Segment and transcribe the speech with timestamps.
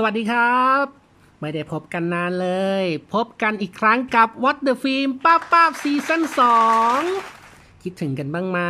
[0.00, 0.84] สวัสดีครับ
[1.40, 2.48] ไม่ได้พบกันนานเล
[2.82, 2.84] ย
[3.14, 6.22] พบกันอีกครั้งกับ What the Film ป้าป้าซีซั่น
[7.02, 8.60] 2คิดถึงกันบ้างไหม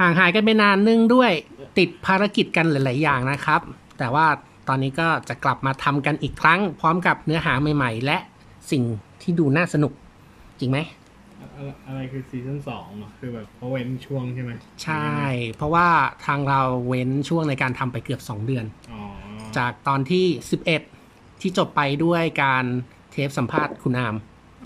[0.00, 1.32] ห่างหายกันไปนานนึงด้วย
[1.78, 3.60] ติดภารกิจกันหลาย ๆ อย่างนะครับ
[3.98, 4.26] แต่ว่า
[4.68, 8.18] ตอนนี้ก็จะกลับมาทำกันอีกครั้ง พร้อมกับเนื้อหาใหม่ ๆ และ
[8.70, 8.82] สิ่ง
[9.22, 9.92] ที่ดูน่าสนุก
[10.60, 10.78] จริงไหม
[11.40, 14.50] อะไรอะไรคือซีซั่นสองอะคือแบบเขาเว้นช่วงใช่ไหม
[14.84, 15.06] ใช่
[15.56, 15.88] เพราะว่า
[16.26, 19.02] ทางเราเว้นช่วงในการทำไปเกือบ 2 เดือน อ๋อ
[19.58, 20.24] จากตอนที่
[20.82, 22.64] 11ที่จบไปด้วยการ
[23.10, 24.14] เทปสัมภาษณ์คุณอาม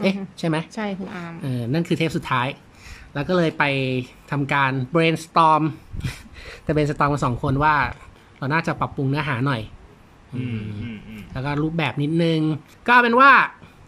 [0.02, 2.48] เอ๊ะ ใช่ไหมใช่คุณอาร์มเออนั่นคือเทปสุดท้าย
[3.14, 3.64] แล้วก็เลยไป
[4.30, 5.62] ทำการ brainstorm
[6.62, 7.74] แต่ brainstorm มาสองคนว่า
[8.38, 9.60] เราน่าจะปรับปรุงเนื้อหาหน่อย
[10.34, 12.40] อืมอืมอืมแล้วก็รูปแบบนิดนึง
[12.86, 13.30] ก็เอาเป็นว่า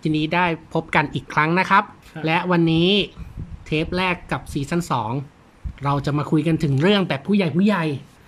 [0.03, 2.89] ทีนี้ได้พบกันอีกครั้งนะครับครับและวันนี้
[3.67, 4.83] เทปแรกกับซีซั่น
[5.33, 7.85] 2เราจะมาคุยกันถึงเรื่องแบบผู้ใหญ่ผู้ใหญ่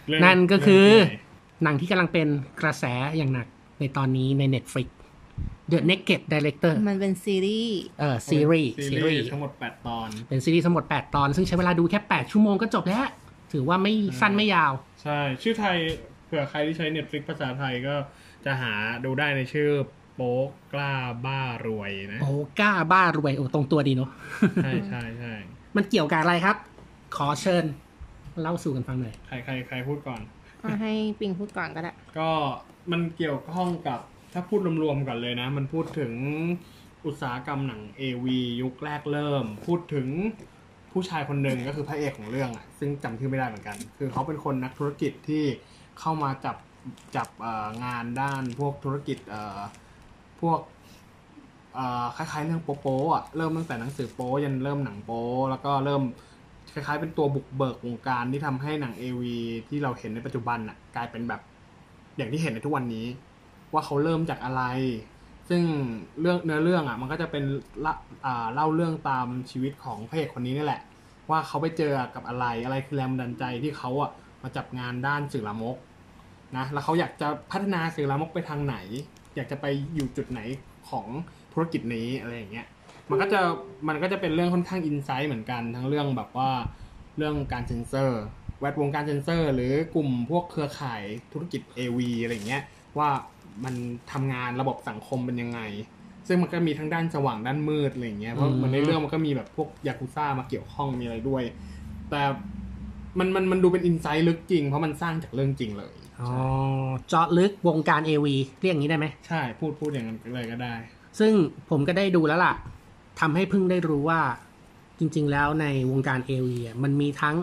[0.06, 2.28] เรื่องนั่นก็คือเรื่องใหญ่หนังที่กำลังเป็น
[2.60, 2.84] กระแส
[3.16, 3.46] อย่างหนัก
[3.80, 4.88] ในตอนนี้ใน Netflix
[5.72, 13.06] The Naked Director มันเป็นซีรีส์ เออซีรีส์ซีรีส์ซีรีส์ทั้งหมดแปดตอน เป็นซีรีส์ทั้งหมด 8 ตอน ซึ่งใช้เวลาดูแค่ 8 ชั่วโมงก็จบแล้ว
[13.52, 15.76] ถือว่าไม่สั้นไม่ยาว ใช่ ชื่อไทย
[16.26, 17.94] เผื่อใครที่ใช้ Netflix ภาษาไทยก็
[18.44, 18.72] จะหา
[19.04, 19.70] ดูได้ในชื่อ
[20.14, 20.92] โป๊กกล้า
[21.26, 24.10] บ้ารวยนะโอ้กล้าบ้ารวย โอ้ตรงตัวดีเนาะ
[24.64, 25.34] ใช่ใช่ใช่
[25.76, 26.56] มันเกี่ยวกับอะไรครับ
[27.16, 27.64] ขอเชิญ
[28.40, 32.30] เล่าสู่กันฟังหน่อย ใครใครใครพูดก่อนเอาให้ปิงพูดก่อนก็ได้ ก็
[32.90, 34.00] มันเกี่ยวข้องกับ
[34.32, 36.12] ถ้าพูดรวมๆก่อนเลยนะ มันพูดถึง
[37.06, 38.26] อุตสาหกรรมหนัง AV
[38.62, 40.08] ยุคแรกเริ่ม พูดถึง
[40.92, 45.44] ผู้ชายคนหนึ่งก็คือพระเอกของเรื่องอะซึ่งจำชื่อไม่ได้เหมือนกัน คือเขาเป็นคนนักธุรกิจที่
[46.00, 46.56] เข้ามาจับ
[47.16, 49.60] จับเอ่องานด้านพวกธุรกิจเอ่อ
[50.40, 50.60] พวก
[51.74, 56.02] เอ่อคล้ายๆเรื่องโป๊ะๆอะเริ่มตั้งแต่หนังสือโป๊ยันเริ่มหนังโป๊แล้วก็เริ่ม
[56.76, 59.22] คล้ายๆ เป็นตัวบุกเบิกวงการที่ทำให้หนัง AV
[59.68, 61.40] ที่เราเห็นในปัจจุบันน่ะกลายเป็นแบบ
[62.16, 63.06] อย่างที่เห็นในทุกวันนี้
[63.72, 64.62] ว่าเขาเริ่มจากอะไร
[65.48, 65.62] ซึ่ง
[66.20, 67.44] เรื่องเนื้อเรื่องอะ มันก็จะเป็น
[68.54, 70.80] เล่าเรื่องตามชีวิตของพระเอกคนนี้นี่แหละ
[71.30, 74.10] ว่าเขาไปเจอกับอะไรอะไรคือแรงบันดาลใจที่เขาอะ
[74.42, 75.76] มาจับงานด้านสื่อลามก
[76.56, 78.76] นะแล้วเขาอยากจะพัฒนาสื่อลามกไปทางไหน
[79.36, 80.40] อยากจะไปอยู่จุดไหน
[80.90, 81.06] ของ
[81.52, 82.66] ธุรกิจนี้อะไรอย่างเงี้ย
[83.10, 83.40] มันก็จะ
[83.88, 86.50] มันก็จะเป็นเรื่องค่อนข้างอินไซต์เหมือนกันทั้งเรื่องแบบว่า
[87.16, 88.22] เรื่องการเซ็นเซอร์
[88.60, 91.02] แวดวงการเซ็นเซอร์ หรือกลุ่มพวกเครือข่าย
[91.32, 92.62] ธุรกิจ AV อะไรอย่างเงี้ย
[92.98, 93.08] ว่า
[93.64, 93.74] มัน
[94.12, 95.60] ทำงานระบบสังคมเป็นยังไง
[96.26, 101.42] ซึ่งมันก็มีทั้งด้านสว่างด้านมืดอะไรอย่างเงี้ยเพราะอืมมันในเรื่องมันก็มีแบบพวกยากุซ่ามาเกี่ยวข้องมีอะไรด้วย
[102.10, 102.22] แต่
[103.18, 106.30] มันมันมันดูเป็นอินไซต์ลึกจริงเพราะมันสร้างจากเรื่องจริงเลยอ๋อ
[107.08, 108.26] เจาะลึกวงการ AV
[108.60, 110.74] เรียกอย่างนี้ได้ไหมใช่พูดพูดอย่างนั้นเลยก็ได้
[111.18, 111.32] ซึ่ง
[111.70, 112.52] ผมก็ได้ดูแล้วล่ะ
[113.20, 114.20] ทำให้เพิ่งได้รู้ว่า
[114.98, 117.36] จริง ๆ แล้วในวงการ AV อะมันมีทั้ง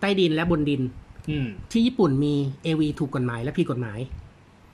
[0.00, 0.82] ใต้ดินและบนดิน
[1.30, 3.98] อืมที่ญี่ปุ่นมี AV ถูกกฎหมายและผิดกฎหมาย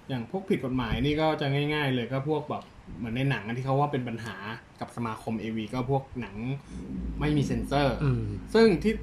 [0.08, 2.62] อย่างพวกผิดกฎหมายนี่ก็จะง่าย ๆ เลยก็พวกแบบ
[2.98, 4.36] เหมือนในหนังอันที่เขาว่าเป็นปัญหา
[4.80, 6.34] กับสมาคม AV ก็พวกหนัง
[7.20, 8.24] ไม่มีเซ็นเซอร์อืม
[8.54, 8.94] ซึ่งที่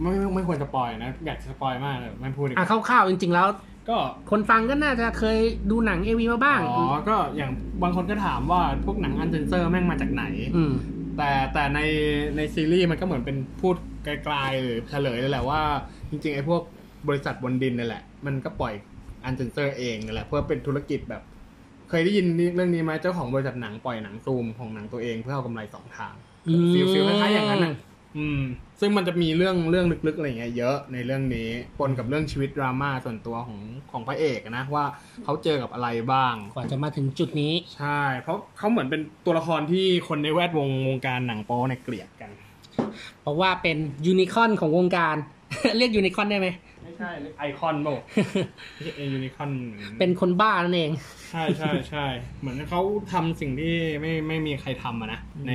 [0.00, 3.46] ไม่ไม่ไม่ควรจะปล่อยนะ อยากจะ spoil มากเลยไม่พูดดีกอะว่าคร่าวๆจริง ๆ แล้ว
[3.88, 3.98] ก็
[4.30, 5.38] คนฟังก็น่าจะเคย
[5.70, 7.50] ดูหนัง AV มาบ้าง อ๋อ ก็อย่าง
[7.82, 10.24] บางคนก็ถามว่าพวกหนัง uncensored แม่งมาจากไหน
[10.56, 10.72] อืม
[11.16, 11.80] แต่แต่ใน
[12.36, 15.60] ในซีรีส์มันก็เหมือนเป็นพูดไกลๆหรือเฉลยเลยแหละว่า
[16.10, 16.62] จริงๆ ไอ้พวก
[17.08, 18.74] บริษัทบนดินนี่แหละ มันก็ปล่อย
[19.24, 21.22] uncensored เองนั่นแหละ เพื่อเป็นธุรกิจแบบ
[21.90, 26.14] เคยได้ยินเรื่องนี้ไหมเจ้าของบริษัทหนังปล่อยหนังซูมของหนังตัวเองเพื่อเอากำไรสองทาง
[26.48, 27.74] อืม feel feel คล้ายๆอย่างนั้นน่ะ
[28.18, 28.40] อืม
[28.80, 31.48] ซึ่งมันจะมีเรื่องเรื่องลึกๆอะไรเงี้ยเยอะในเรื่องนี้
[31.78, 33.58] ปนกับเรื่องชีวิตดราม่าส่วนตัวของ
[33.90, 34.84] ของพระเอกอะนะว่า
[35.24, 42.30] เขาเจอกับอะไรบ้างกว่าจะมาถึงจุดนี้ ใช่ เพราะเขาเหมือนเป็นตัวละครที่คนในแวดวงวงการหนังโป๊เนี่ยเกลียดกัน
[43.22, 43.76] เพราะว่าเป็น
[44.06, 45.16] ยูนิคอนของวงการ
[45.76, 46.48] เรียกยูนิคอนได้ไหม
[46.84, 47.88] ไม่ใช่ไอคอนโบ
[48.72, 49.50] ไม่ใช่เอยูนิคอน
[49.98, 50.90] เป็นคนบ้านั่นเอง
[51.30, 52.06] ใช่ใช่ใช่
[52.40, 52.80] เหมือนเขา
[53.12, 55.52] ทำสิ่งที่ไม่ไม่มีใครทำอะนะ ใน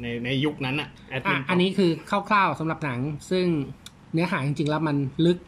[0.00, 3.00] ในในยุคนั้นอะแอดมิอะอันนี้คือคร่าวๆสำหรับหนัง
[3.30, 3.46] ซึ่ง
[4.12, 4.96] เนื้อหาจริงๆแล้วมัน
[5.26, 5.38] ลึก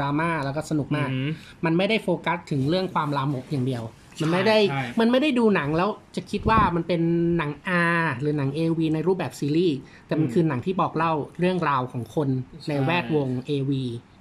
[0.00, 1.30] ดราม่าแล้วก็สนุกมากอืม
[1.64, 3.84] มันไม่ได้โฟกัสถึงเรื่องความลามกอย่างเดียว
[4.22, 7.00] มันไม่ได้ใช่มันไม่ได้ดูหนังแล้วจะคิดว่ามันเป็น
[7.36, 7.50] หนัง
[7.98, 9.76] R หรือหนัง AV ในรูปแบบซีรีส์
[10.06, 12.28] แต่มันคือหนังที่บอกเล่าเรื่องราวของคน
[12.68, 13.72] ในแวดวง AV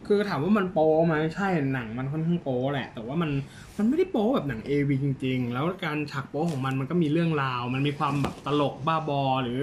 [0.07, 3.31] คือถามว่ามันโป๊ไหมใช่หนังมันค่อนข้างโป๊แหละ แต่ว่ามัน
[3.77, 9.61] มันไม่ได้โป๊แบบหนัง AV จริง ๆ แล้วการฉากโป๊ของมันมันก็มีเรื่องราว มันมีความแบบตลกบ้าบอหรือ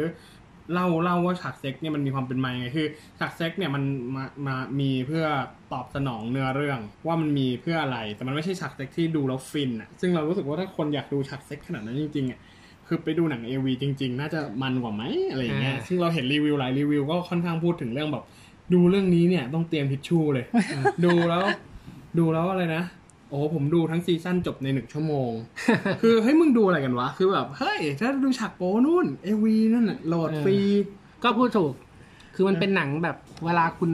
[0.72, 2.86] เล่าเล่าว่าฉากเซ็กเนี่ยมันมีความเป็นมายังไงคือ
[3.18, 3.82] ฉากเซ็กเนี่ยมัน
[4.14, 5.24] มามามีเพื่อ
[5.72, 12.40] ตอบสนองเนื้อเรื่องว่ามันมีเพื่ออะไร แต่มันไม่ใช่ฉากเซ็กที่ดูแล้วฟินอะซึ่งเรารู้สึกว่าถ้าคนอยากดูฉากเซ็กขนาดนั้นจริงๆอะ
[12.86, 18.24] คือไปดูหนัง AV จริง ๆ น่าจะมันกว่าไหมอะไรอย่างเงี้ยอ่าซึ่งเราเห็นรีวิวหลายรีวิวก็ค่อนข้างพูดถึงเรื่องแบบ
[18.74, 20.46] ดูเรื่องนี้เนี่ยต้องเตรียมทิชชู่เลย
[21.04, 21.42] ดูแล้ว
[22.18, 22.84] ดูแล้วอะไรนะ
[23.28, 25.30] โอ้โหผมดูทั้งซีซั่นจบในหนึ่งชั่วโมง
[26.02, 30.56] คือเฮ้ยมึงดูอะไรกันวะ คือแบบ เฮ้ย ถ้าดูฉากโป๊นู่น AV นั่นน่ะโหลดเออฟรี
[31.24, 31.72] ก็พูดถูก
[32.34, 33.90] คือมันเป็นหนังแบบเวลาคุณ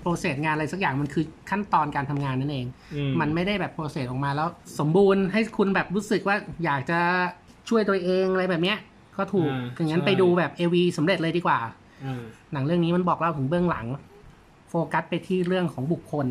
[0.00, 6.98] process งานอะไรสักอย่างมันคือขั้นตอนการทำงานนั่นเองอืมมันไม่ได้แบบ process ออกมาแล้วสมบูรณ์ให้คุณแบบรู้สึกว่าอยากจะ
[7.68, 8.78] ช่วยตัวเองอะไรแบบเนี้ย
[9.16, 11.58] ก็ถูกอ่าอย่างนั้นใช่ไปดูแบบเอวีสำเร็จเลยดีกว่า
[12.04, 14.15] อ่าหนังเรื่องนี้มันบอกเล่าถึงเบื้องหลังโฟ
[14.92, 16.26] กัสไปที่เรื่องของบุคคล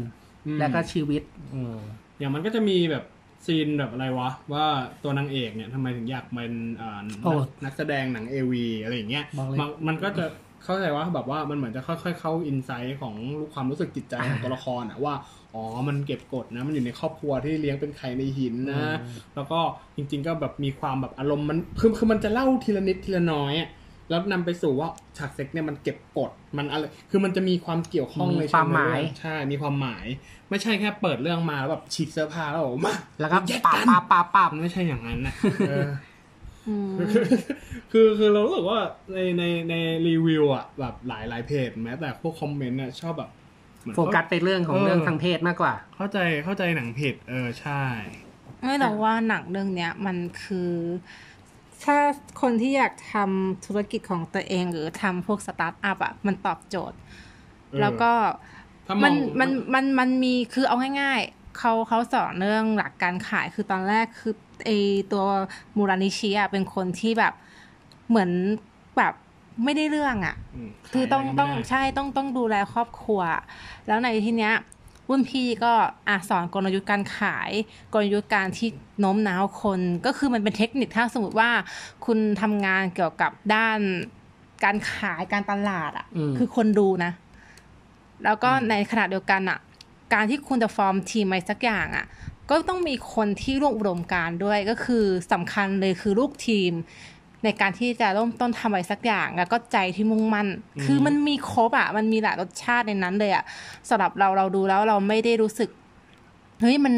[0.48, 1.22] อืม แล้วก็ชีวิต
[1.56, 1.78] อืม
[2.20, 3.04] อย่างมันก็จะมีแบบ
[3.46, 4.66] ซีนแบบอะไรวะ ว่า
[5.04, 10.26] ตัวนางเอกเนี่ยทำไมถึงอยากเป็นอ่าโอ้นักนักแสดงหนังเอวีอะไรอย่างเงี้ยบอกเลยมันมันก็จะ
[10.64, 13.16] เข้าใจว่าแบบว่ามันเหมือนจะค่อย ๆ เข้าอินไซต์ของ
[13.54, 15.14] ความรู้สึกจิตใจของตัวละครอะว่า
[15.54, 18.98] อ๋อมันเก็บกดนะ มันอยู่ในครอบครัวที่เลี้ยงเป็นไข่ในหินนะ
[19.36, 19.60] แล้วก็
[19.96, 23.70] จริง ๆ ก็แบบมีความแบบอารมณ์มันคือคือมันจะเล่าทีละนิดทีละน้อยอะ
[24.10, 30.06] แล้วนำไปสู่ว่าฉากเซ็กเนี่ยมันเก็บกดมันอะไรคือมันจะมีความเกี่ยวข้องมีในความหมายเชิงเรื่องใช่มีความหมาย
[30.50, 35.34] ไม่ใช่แค่เปิดเรื่องมาแล้วแบบฉีกเสื้อผ้าแล้วบอกมาแล้วก็แยกปากันปาปาปามันไม่ใช่อย่างนั้นนะ
[35.70, 35.90] เออ
[36.68, 36.92] อืม
[37.92, 38.80] คือคือเรารู้สึกว่า
[39.14, 39.74] ในในใน
[40.08, 43.30] รีวิวอะแบบหลายหลายเพจแม้แต่พวกคอมเมนต์เนี่ยชอบแบบ
[43.82, 47.84] เหมือนโฟกัสไปเรื่องของเออเรื่องทางเพศมากกว่า เข้าใจเข้าใจหนังเพจเออใช่
[48.62, 50.72] ไม่แต่ว่าหนังเรื่องเนี้ย มันคือ
[51.84, 51.98] ถ้า
[52.42, 56.98] คนที่อยากทำธุรกิจของตัวเองหรือทำพวกสตาร์ทอัพอะมันตอบโจทย์
[57.70, 58.12] เออแล้วก็
[58.88, 64.34] ถ้ามองมันมันมันมันมีคือเอาง่ายๆเขาเขาสอนเรื่องหลักการขายคือตอนแรกคือ
[64.66, 64.70] ไอ
[65.12, 65.24] ตัว
[65.78, 67.34] มูรานิชิอะเป็นคนที่แบบ
[68.10, 68.30] เหมือน
[68.98, 69.14] แบบ
[69.64, 70.36] ไม่ได้เรื่องอะ
[70.68, 73.22] มคือต้องขายะไรต้องก็ไม่ได้ใช่ต้องต้องดูแลครอบครัว
[73.88, 74.54] แล้วในที่เนี้ย
[75.10, 75.74] รุ่นพี่ก็
[76.08, 77.52] อะสอนกลยุทธ์การขาย
[77.94, 78.70] กลยุทธ์การที่
[79.00, 81.50] โน้มน้าวคน ก็คือมันเป็นเทคนิคถ้าสมมติว่า
[82.06, 83.80] คุณทำงานเกี่ยวกับด้าน
[84.64, 87.12] การขายการตลาดอะอืมคือคนดูนะ
[88.26, 89.60] แล้วก็ในขณะเดียวกันอะ
[90.14, 92.06] การที่คุณจะฟอร์มทีมอะไรสักอย่างอะ
[92.50, 96.72] ก็ต้องมีคนที่ร่วมอุดมการณ์ด้วยก็คือสำคัญเลยคือลูกทีม
[97.46, 100.48] ในการที่จะเริ่มต้นทำอะไรสักอย่าง แล้วก็ใจที่มุ่งมั่น
[100.84, 103.44] คือมันมีครบอะ มันมีหลายรสชาติในนั้นเลยอะ
[103.90, 105.70] สำหรับเราเราดูแล้วเราไม่ได้รู้สึก
[106.62, 106.96] เฮ้ยมัน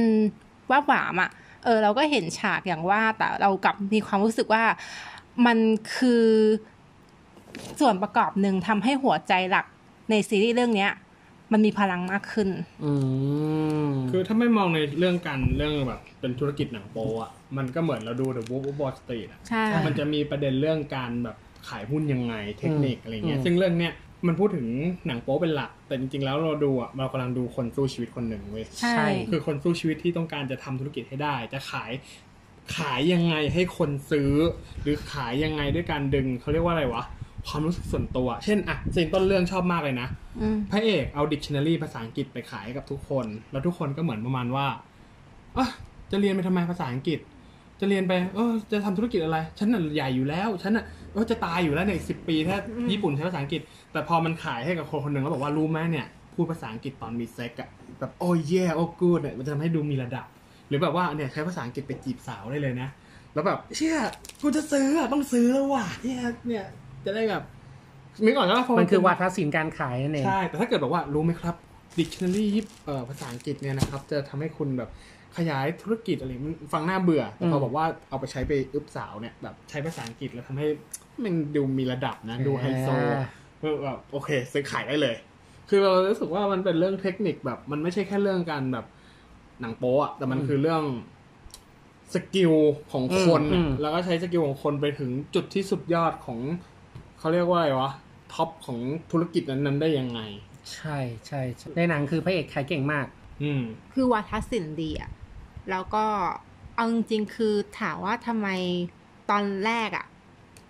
[0.72, 1.30] ว่าหวามอะ
[1.64, 4.64] เออ เราก็เห็นฉากอย่างว่า แต่เรากลับมีความรู้สึกว่า
[5.46, 5.58] มัน
[5.96, 6.26] คือ
[7.80, 9.66] ส่วนประกอบหนึ่งทำให้หัวใจหลัก
[10.10, 10.92] ในซีรีส์เรื่องเนี้ย
[11.52, 12.50] มันมีพลังมากขึ้น
[12.84, 12.92] อื
[13.88, 21.38] มคือถ้าไม่มองในเรื่องการเรื่องแบบ เป็นธุรกิจหนังโป๊อะ มันก็เหมือนเราดู The Wolf of Wall Street อะ ใช่ มันจะมีประเด็นเรื่องการแบบ
[21.70, 23.94] ขายหุ้นยังไงเทคนิคอะไรเงี้ยอืมซึ่งเรื่องเนี้ย
[24.28, 24.68] มันพูดถึง
[25.08, 31.92] หนังโป๊เป็นหลัก แต่จริงๆ แล้วเราดูอะเรากำลังดูคนสู้ชีวิตคนหนึ่งเว้ย ใช่ คือคนสู้ชีวิตที่ต้องการจะทำธุรกิจให้ได้ จะขาย
[32.78, 34.32] ขายยังไงให้คนซื้อ
[34.82, 37.04] หรือขายยังไงด้วยการดึงเขาเรียกว่าอะไรวะ
[37.48, 40.08] ความรู้สึกส่วนตัว เช่นอะ scene ต้นเรื่องชอบมากเลยนะ
[40.42, 44.66] อืมพระเอกเอาดิกชันนารีภาษาอังกฤษไปขายให้กับทุกคน แล้วทุกคนก็เหมือนประมาณว่า
[45.58, 45.68] อะ
[46.12, 47.20] จะเรียนไปทำไมภาษาอังกฤษ
[47.80, 52.58] จะเรียนไป เออ จะทำธุรกิจอะไร ฉันน่ะใหญ่อยู่แล้ว ฉันน่ะเออจะตายอยู่แล้วในอีกสิบปีถ้า
[52.92, 53.62] ญี่ปุ่นใช้ภาษาอังกฤษ
[53.92, 57.70] แต่พอมันขายให้กับคนคนหนึ่งแล้วบอกว่ารู้ไหมเนี่ย พูดภาษาอังกฤษตอนมีเซ็กอะ
[58.00, 60.26] แบบโอ้ยแย่โอ้กูดเนี่ยมันจะทำให้ดูมีระดับ
[60.68, 62.90] หรือแบบว่าเนี่ยใช้ภาษาอังกฤษไปจีบสาวได้เลยนะ
[63.34, 63.98] แล้วแบบเชี่ย
[64.42, 66.66] กูจะซื้ออะต้องซื้อแล้วว่ะเนี่ยเนี่ย
[67.06, 67.44] จะได้แบบ
[68.26, 71.56] นึกออกแล้วพอมันคือเป็วาทศิลป์การขายนั่นเองใช่แต่ถ้าเกิดบอกว่ารู้ไหมครับ
[72.00, 72.46] dictionary
[72.86, 74.90] เอ่อภาษาอังกฤษเนี่ยนะครับ จะทำให้คุณแบบ
[75.38, 80.68] ขยายธุรกิจอะไรมันฟังน่าเบื่อแต่พออืมบอกว่าเอาไปใช้ไปอึบสาวเนี่ยแบบใช้ภาษาอังกฤษแล้วทำให้
[81.24, 83.26] มันดูมีระดับนะดูไฮโซอ่า
[83.62, 85.16] เออแบบโอเค ซื้อขายได้เลย
[85.70, 88.86] คือเรารู้สึกว่ามันเป็นเรื่องเทคนิคแบบ มันไม่ใช่แค่เรื่องการแบบ
[89.62, 90.84] หนังโป๊อะแต่มันคือเรื่อง
[92.14, 92.54] skill
[92.92, 96.40] ของคนอือะมแล้วก็ใช้ skill ของคนไปถึงจุดที่สุดยอดของ
[97.28, 97.92] เขาเรียกว่าอะไรวะ
[98.34, 98.80] topของ
[99.12, 100.20] ธุรกิจนั้นๆได้ยังไง
[100.74, 103.06] ใช่ใช่ใช่ในหนังคือพระเอกขายเก่งมาก
[103.42, 103.62] อืม
[103.94, 105.12] คือวาทศิลป์ดีอะ
[105.70, 106.06] แล้วก็
[106.76, 108.48] เอาจริงๆคือถามว่าทำไม
[109.30, 110.06] ตอนแรกอะ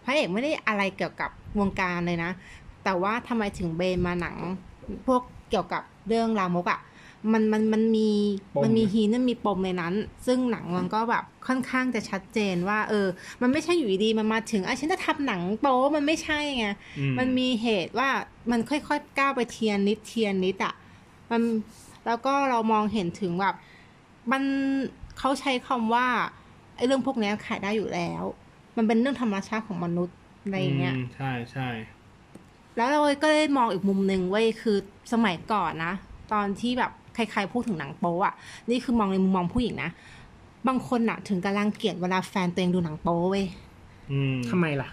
[0.03, 2.31] พระเอกไม่ได้อะไรเกี่ยวกับวงการเลยนะ
[2.83, 4.37] แต่ว่าทำไมถึงเบนมาหนัง
[5.07, 6.79] พวกเกี่ยวกับเรื่องรามกอะ
[7.33, 8.09] มันมันมันมี
[8.55, 9.93] ปมมันมีฮีนมันมีปมในนั้น
[10.25, 13.07] ซึ่งหนังมันก็แบบค่อนข้างจะชัดเจนว่า เออ
[13.41, 16.67] มันไม่ใช่อยู่ดีๆมันมาถึงอะฉันจะทำหนังโป๊มันไม่ใช่ไง
[16.99, 18.09] อืมันมีเหตุว่า
[18.51, 20.73] มันค่อยๆก้าวไปเทียนนิดเทียนนิดอะ่ะ
[21.31, 21.41] มัน
[22.05, 23.55] แล้วก็เรามองเห็นถึงแบบ
[24.31, 24.43] มัน
[25.19, 26.07] เขาใช้คำว่า
[26.77, 28.23] ไอ้เรื่องพวกเนี้ยขายได้อยู่แล้ว
[28.77, 31.69] มันเป็นเรื่องธรรมชาติของมนุษย์อะไรอย่างเงี้ยมใช่ใช่
[32.77, 34.77] แล้วเราก็ได้มองอีกมุมหนึ่งเว้ยคือ
[35.13, 35.93] สมัยก่อนนะ
[36.33, 36.91] ตอนที่แบบ
[37.31, 38.33] ใครๆพูดถึงหนังโป๊อะ
[38.69, 39.89] นี่คือมองในมุมมองผู้หญิงนะ
[40.67, 43.45] บางคนอะถึงกำลังเกลียดเวลาแฟนตัวเองดูหนังโป๊เว้ย
[44.11, 44.89] อืมทำไมล่ะ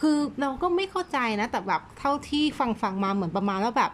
[0.00, 3.90] คือเราก็ไม่เข้าใจนะ แต่แบบเท่าที่ฟังฟังมาเหมือนประมาณว่าแบบ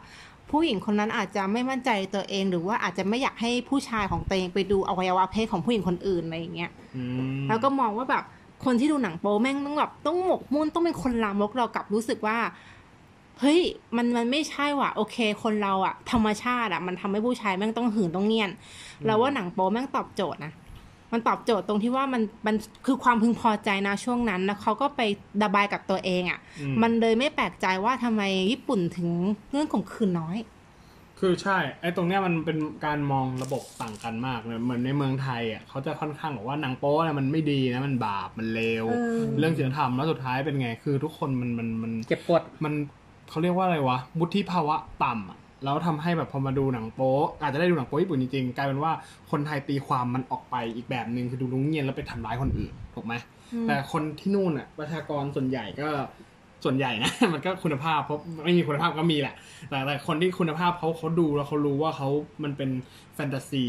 [0.50, 7.04] ผู้หญิงคนนั้นอาจจะไม่มั่นใจตัวเอง หรือว่าอาจจะไม่อยากให้ผู้ชายของตัวเองไปดูอวัยวะเพศของผู้หญิงคนอื่นอะไรอย่างเงี้ยอื
[7.40, 8.24] มแล้วก็มองว่าแบบ
[8.64, 12.36] คนที่ดูหนังโป๊แม่งต้องแบบต้องหมกมุ่นต้องเป็นคนลามกเรากลับรู้สึกว่า
[13.40, 13.60] เฮ้ย
[13.96, 18.50] มันมันไม่ใช่ว่ะ โอเค คนเราอะธรรมชาติอะมันทำให้ผู้ชายแม่งต้องหืนต้องเงียน
[19.06, 20.52] แล้วว่าหนังโป๊แม่งตอบโจทย์นะ
[21.12, 22.54] มันตอบโจทย์ตรงที่ว่ามันมัน
[22.86, 25.00] คือความพึงพอใจนะช่วงนั้นแล้วเขาก็ไป
[25.42, 29.10] ระบายกับตัวเองอะอืมมันเลยไม่แปลกใจว่าทำไมญี่ปุ่นถึง
[29.50, 30.38] เรื่องข่มขืนน้อย
[31.20, 42.74] คือใช่ไอ้ตรงเนี้ยมันเป็นการมองระบบต่างกันมากเลยเหมือนในเมืองไทยอะเขาจะค่อนข้างบอกว่าหนังโป๊เนี่ยมันไม่ดีนะมันบาปมันเลวเออเรื่องศีลธรรมแล้วสุดท้ายเป็นไง คือทุกคนมันมันมันเก็บกดมัน
[43.30, 48.92] เขาเรียกว่าอะไรวะวุฒิภาวะต่ำอะแล้วทำให้แบบพอมาดูหนังโป๊อาจจะได้ดูหนังโป๊ญี่ปุ่นจริงๆกลายเป็นว่า
[49.30, 53.14] คนไทยตีความมันออกไปอีกแบบหนึ่งคือดูลุงเงียนแล้วไปทำร้ายคนอื่นถูกไหม
[53.66, 55.88] แต่คนที่นู่นอะประชากรส่วนใหญ่ก็
[56.64, 59.34] ส่วนใหญ่นะมันก็คุณภาพเพราะไม่มีคุณภาพก็มีแหละ
[59.68, 62.08] แต่แต่คนที่คุณภาพเขาเขาดูแล้วเขารู้ว่าเขา
[62.42, 62.70] มันเป็น
[63.14, 63.64] แฟนตาซี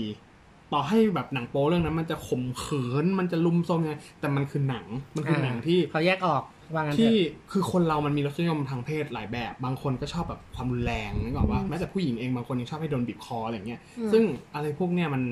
[0.74, 4.86] ต่อให้แบบหนังโป๊เรื่องนั้น มันจะข่มขืนมันจะลุมโซมไงแต่มันคือหนัง
[5.16, 6.44] มันคือหนังที่เขาแยกออก
[6.74, 15.24] ว่างั้นเถที่อะคือคนเรามันมีรสนิยมทางเพศหลายแบบ บางคนก็ชอบแบบความรุนแรงนึกออกว่าแม้แต่ผู้หญิงเองบางคนยังชอบให้โดนบีบคออะไรเงี้ยอืมซึ่งอะไรพวกเนี้ยมัน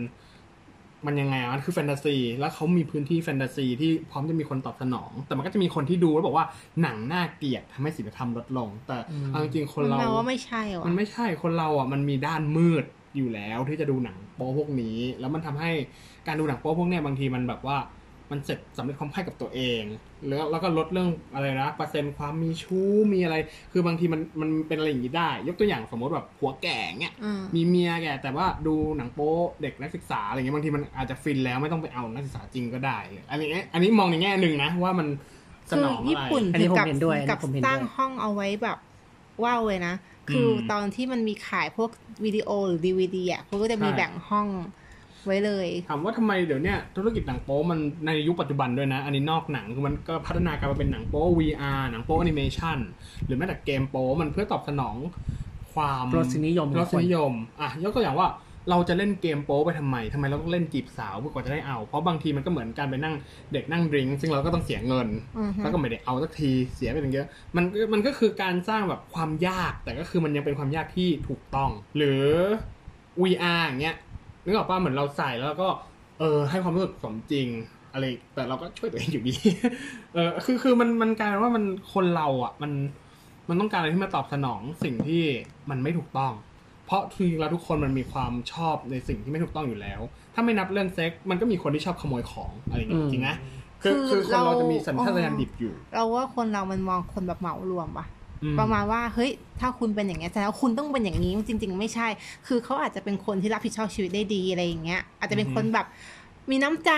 [1.08, 6.46] มันยังไงอะมันคือแฟนตาซี แล้วเขามีพื้นที่แฟนตาซีที่พร้อมจะมีคนตอบสนอง แต่มันก็จะมีคนที่ดูแล้วบอกว่า
[6.82, 8.98] หนังน่าเกลียดทำให้ศีลธรรมลดลง แต่
[9.30, 12.86] เอาจริงๆคนเราแปลว่าไม่ใช่หรอมันไม่ใช่คนเราอะมันมีด้านมืด
[13.16, 15.72] อยู่แล้วที่จะดูหนังโป๊พวกนี้ แล้วมันทำให้
[16.28, 17.78] การดูหนังโป๊พวกเนี้ยบางทีมันแบบว่า
[18.32, 19.84] มันเสร็จสำเร็จความใคร่กับตัวเอง
[20.28, 23.36] แล้วแล้วก็ลดเรื่องอะไรนะเปอร์เซ็นต์ความมีชู้มีอะไร
[23.72, 32.98] คือบางทีมันมันเป็นอะไรอย่างนี้ได้ ยกตัวอย่างสมมติแบบผัวแก่เงี้ยอืมมีเมียแก่แต่ว่าดูหนังโป๊เด็กนักศึกษาอะไรเงี้ยบางทีมันอาจจะฟินแล้วไม่ต้องไปเอานักศึกษาจริงก็ได้
[33.30, 35.08] อะไรเงี้ยอันนี้มองในแง่หนึ่งนะว่ามัน
[35.72, 38.78] สคือนองอะไรญี่ปุ่นอันนี้ถึงผมกับเห็นด้วยกับอันนี้ผมเห็นด้วยสร้างห้องเอาไว้แบบ
[39.44, 39.94] ว้าวเลยนะ
[40.30, 41.90] คืออมตอนที่มันมีขายพวก
[42.26, 44.48] วิดีโอหรือดีวดีอะเขาก็จะมีใช่แบ่งห้อง
[45.26, 52.78] ไว้เลย ถามว่าทำไมเดี๋ยวเนี้ยธุรกิจหนังโป๊มันในยุคปัจจุบันด้วยนะ อันนี้นอกหนังคือมันก็พัฒนาการมาเป็นหนังโป๊ VR หนังโป๊แอนิเมชัน
[53.26, 54.96] หรือแม้แต่เกมโป๊มันเพื่อตอบสนอง
[55.74, 58.30] ความรสนิยมของรสนิยมอะยกตัวอย่างว่า
[58.70, 63.16] เราจะเล่นเกมโป๊ไปทำไมทำไมเราต้องเล่นจีบสาวเพื่อกว่าจะได้เอา เพราะบางทีมันก็เหมือนการไปนั่ง
[63.54, 72.24] เด็กนั่งดริงก์ซึ่งเราก็ต้องเสียเงินอือฮึแล้วก็ไม่ได้เอาสักทีเสียไปถึงเยอะมันมันก็คือการสร้างแบบความยาก แต่ก็คือมันยังเป็นความยากที่ถูกต้อง หรือ
[73.24, 73.96] VR อย่างเงี้ย
[74.44, 75.70] นึกออกป่ะเหมือนเราใส่แล้วเราก็
[76.20, 77.48] เออ ให้ความรู้สึกสมจริง
[77.94, 79.36] อะไร แต่เราก็ช่วยตัวเองอยู่ดี
[80.14, 82.72] เออ คือคือมันมันกลายเป็นว่ามันคนเราอะ มัน
[83.50, 85.24] มันต้องการอะไรที่มาตอบสนองสิ่งที่
[85.70, 86.34] มันไม่ถูกต้อง
[86.86, 90.00] เพราะทีเราทุกคนมันมีความชอบในสิ่งที่ไม่ถูกต้องอยู่แล้ว
[90.34, 93.36] ถ้าไม่นับเรื่องเซ็กมันก็มีคนที่ชอบขโมยของอะไรอย่างเงี้ยจริงนะ
[93.84, 98.13] คือคือคือคนเราเราจะมีสัญชาตญาณดิบอยู่ เราว่าคนเรามันมองคนแบบเหมารวมปะอื
[98.60, 102.08] ประมาณว่าเฮ้ยถ้าคุณเป็นอย่างเงี้ยแสดงว่าคุณต้องเป็นอย่างนี้จริง ๆ ไม่ใช่
[102.48, 105.86] คือเขาอาจจะเป็นคนที่รับผิดชอบชีวิตได้ดีอะไรอย่างเงี้ย อาจจะเป็นคนแบบ
[106.52, 106.92] มีน้ำใจ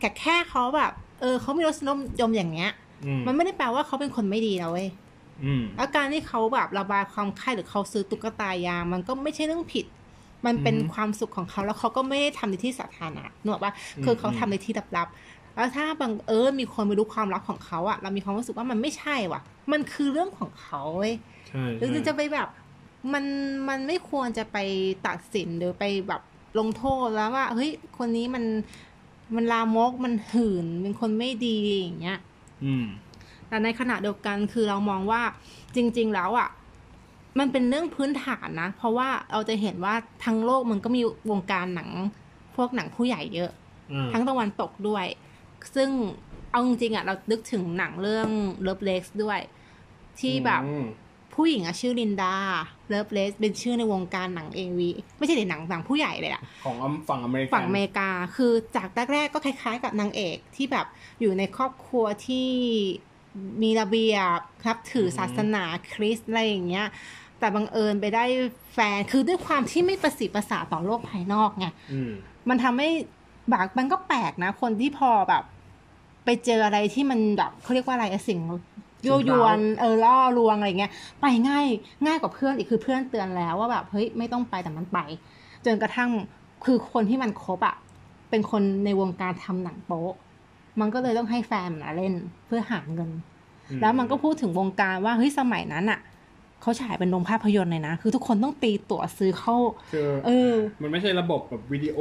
[0.00, 2.70] แต่แค่เขาแบบ เออเขามีรสนิยมอย่างเงี้ย
[3.06, 4.88] อืมมันไม่ได้แปลว่าเขาเป็นคนไม่ดีนะเว้ย
[5.44, 9.86] อืมแล้วการที่เขาแบบระบายความใคร่หรือเขาซื้อตุ๊กตายางมันก็ไม่ใช่เรื่องผิด
[10.46, 19.40] มันเป็นอืมความสุขของเขาแล้วเขาก็ไม่ได้ทำในที่สาธารณะนึกออกปะอืมคือเขาทำในที่ลับๆ แล้วถ้าบังเอิญมีคนไปรู้ความลับของเขาอะเรามีความรู้สึกว่ามันไม่ใช่ว่ะ
[19.72, 21.14] มันคือเรื่องของเขาเว้ย
[21.48, 22.48] ใช่หรือใช่จะไปแบบ
[23.12, 23.24] มัน
[23.68, 24.58] มันไม่ควรจะไป
[25.06, 26.22] ตัดสินหรือไปแบบ
[26.58, 28.44] ลงโทษแล้วว่าเฮ้ยคนนี้มัน
[29.34, 32.18] มันลามกมันหื่นเป็นคนไม่ดีอย่างเงี้ย
[32.64, 32.86] อืม
[33.48, 35.22] แต่ในขณะเดียวกันคือเรามองว่า
[35.76, 36.48] จริง ๆ แล้วอะ
[37.38, 39.94] มันเป็นเรื่องพื้นฐานนะ เพราะว่าเราจะเห็นว่า
[40.24, 41.90] ทั้งโลกมันก็มีวงการหนัง
[42.56, 43.50] พวกหนังผู้ใหญ่เยอะ
[43.92, 45.06] อืมทั้งตะวันตกด้วย
[45.76, 45.90] ซึ่ง
[46.50, 48.28] เอาจริงๆอะเรานึกถึงหนังเรื่อง
[48.66, 49.40] Love l e x ด้วย
[50.20, 50.86] ที่แบบอืม
[51.34, 52.34] ผู้หญิงอะชื่อลินดา
[52.92, 56.76] Love l e x เป็นชื่อในวงการหนังเอวีไม่ใช่ในหนังหนังผู้ใหญ่เลยอะของ
[57.08, 60.86] ฝั่งอเมริกันฝั่งอเมริกาคือจากแรกๆก็คล้ายๆ กับนางเอกที่แบบ
[61.20, 62.48] อยู่ในครอบครัวที่
[63.62, 66.86] มีระเบียบครับถือศาสนาคริสต์อะไรอย่างเงี้ย
[67.38, 68.24] แต่บังเอิญไปได้
[68.74, 72.12] แฟนคือด้วยความที่ไม่ประสีภาษาต่อโลกภายนอกไงอืม
[72.48, 72.88] มันทำให้
[73.52, 75.44] บากมันก็แปลกนะ คนที่พอแบบ
[76.26, 78.40] ไปเจออะไรที่มันแบบเขาเรียกว่าอะไรอะสิ่ง
[79.06, 81.66] ยั่วยวนเออล่อลวงอะไรเงี้ยไปง่าย
[82.06, 84.98] ง่ายกว่าเพื่อนอีกคือเพื่อนเตือนแล้วว่าแบบเฮ้ยไม่ต้องไปแต่มันไป
[85.64, 86.10] จนกระทั่ง
[86.64, 87.76] คือคนที่มันคบอะ
[88.30, 90.12] เป็นคนในวงการทำหนังโป๊ะ
[90.80, 92.14] มันก็เลยต้องให้แฟนมันเล่น
[92.46, 93.10] เพื่อหาเงิน
[93.80, 95.98] แล้วมันก็พูดถึงวงการว่าเฮ้ยสมัยนั้นอะ
[96.66, 99.56] เขาฉายเป็นโรงภาพยนตร์เลยนะ คือทุกคนต้องตีตั๋วซื้อเข้า
[99.92, 101.98] คือเออ มันไม่ใช่ระบบแบบวิดีโอ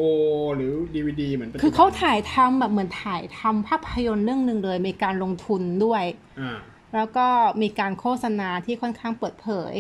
[0.56, 6.04] หรือดีวดีเหมือนปัจจุบันคือเขาถ่ายทำแบบเหมือนถ่ายทำภาพยนตร์เรื่องหนึ่งเลย มีการลงทุนด้วย
[6.40, 6.58] อ่า
[6.96, 7.28] แล้วก็
[7.62, 9.74] มีการโฆษณาที่ค่อนข้างเปิดเผย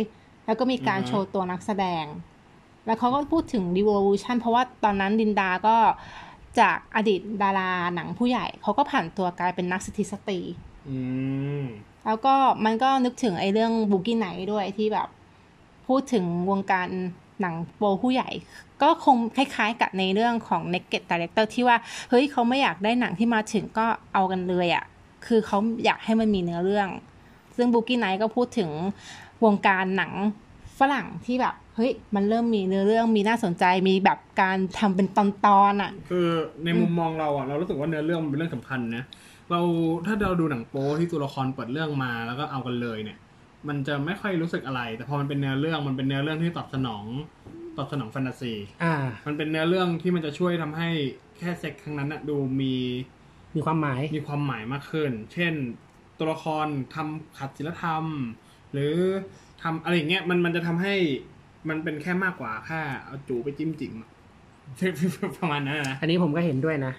[0.45, 2.05] แล้วก็มีการอือฮะโชว์ตัวนักแสดง
[2.85, 5.77] แล้วเขาก็พูดถึง devolution เพราะว่าตอนนั้นลินดาก็
[6.59, 10.39] จากอดีตดาราหนังผู้ใหญ่ เขาก็ผ่านตัวกลายเป็นนักสิทธิสตรี
[10.89, 10.97] อื
[11.61, 11.65] ม
[12.05, 12.35] แล้วก็
[12.65, 15.07] มันก็นึกถึงไอ้เรื่องบุกี้ไนด้วยที่แบบ
[15.87, 16.87] พูดถึงวงการ
[17.41, 18.29] หนังโปผู้ใหญ่
[18.81, 21.77] ก็คงคล้ายๆกับในเรื่องของ Naked Director ที่ว่า
[22.09, 24.83] เฮ้ยเขาไม่อยากได้หนังที่มาถึงก็เอากันเลยอะ่ะ
[25.25, 26.89] คือเขาอยากให้มันมีเนื้อเรื่อง
[27.55, 28.69] ซึ่งบุกี้ไนก็พูดถึง
[29.45, 30.11] วงการหนัง
[30.79, 35.25] ฝรั่งที่แบบเฮ้ยมันเริ่มมีเนื้อเรื่องมีน่าสนใจมีแบบการทำเป็นตอ
[35.71, 36.27] นๆอะ คือ
[36.63, 39.03] ในมุมมองเราอะเรารู้สึกว่าเนื้อเรื่องเป็นเรื่องสำคัญนะ
[39.51, 39.61] เรา
[40.05, 43.17] ถ้าเราดูหนังโป๊ที่ตัวละครเปิดเรื่องมาแล้วก็เอากันเลยเนี่ย
[43.67, 47.05] มันจะไม่ค่อยรู้สึกอะไร แต่พอมันเป็นเนื้อเรื่องมันเป็นเนื้อเรื่องที่ตอบสนอง
[47.77, 48.95] ตอบสนองแฟนตาซีอ่า
[49.27, 50.89] มันเป็นเนื้อเรื่องที่มันจะช่วยทำให้
[51.37, 52.73] แค่เซ็กครั้งนั้นอะดูมี
[53.55, 55.53] มีความหมายมีความหมายมากขึ้น เช่น
[56.17, 58.05] ตัวละครทำขัดศีลธรรม
[58.73, 58.95] หรือ
[59.61, 60.95] ทำอะไรอย่างเงี้ยมันมันจะทำให้
[61.69, 64.09] มันเป็นแค่มากกว่าแค่เอาจูไปจิ้มจิ๋มอะ
[65.37, 66.93] ประมาณนั้นนะอันนี้ผมก็เห็นด้วยนะ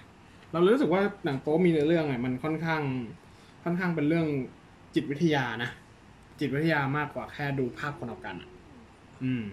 [0.51, 2.81] เรารู้สึกว่าหนังโป๊มีเนื้อเรื่องอะมันค่อนข้าง
[3.63, 4.27] ค่อนข้างเป็นเรื่อง
[4.95, 5.69] จิตวิทยานะ
[6.39, 8.49] จิตวิทยามากกว่าแค่ดูภาพคนออกกันอะ
[9.23, 9.43] อืม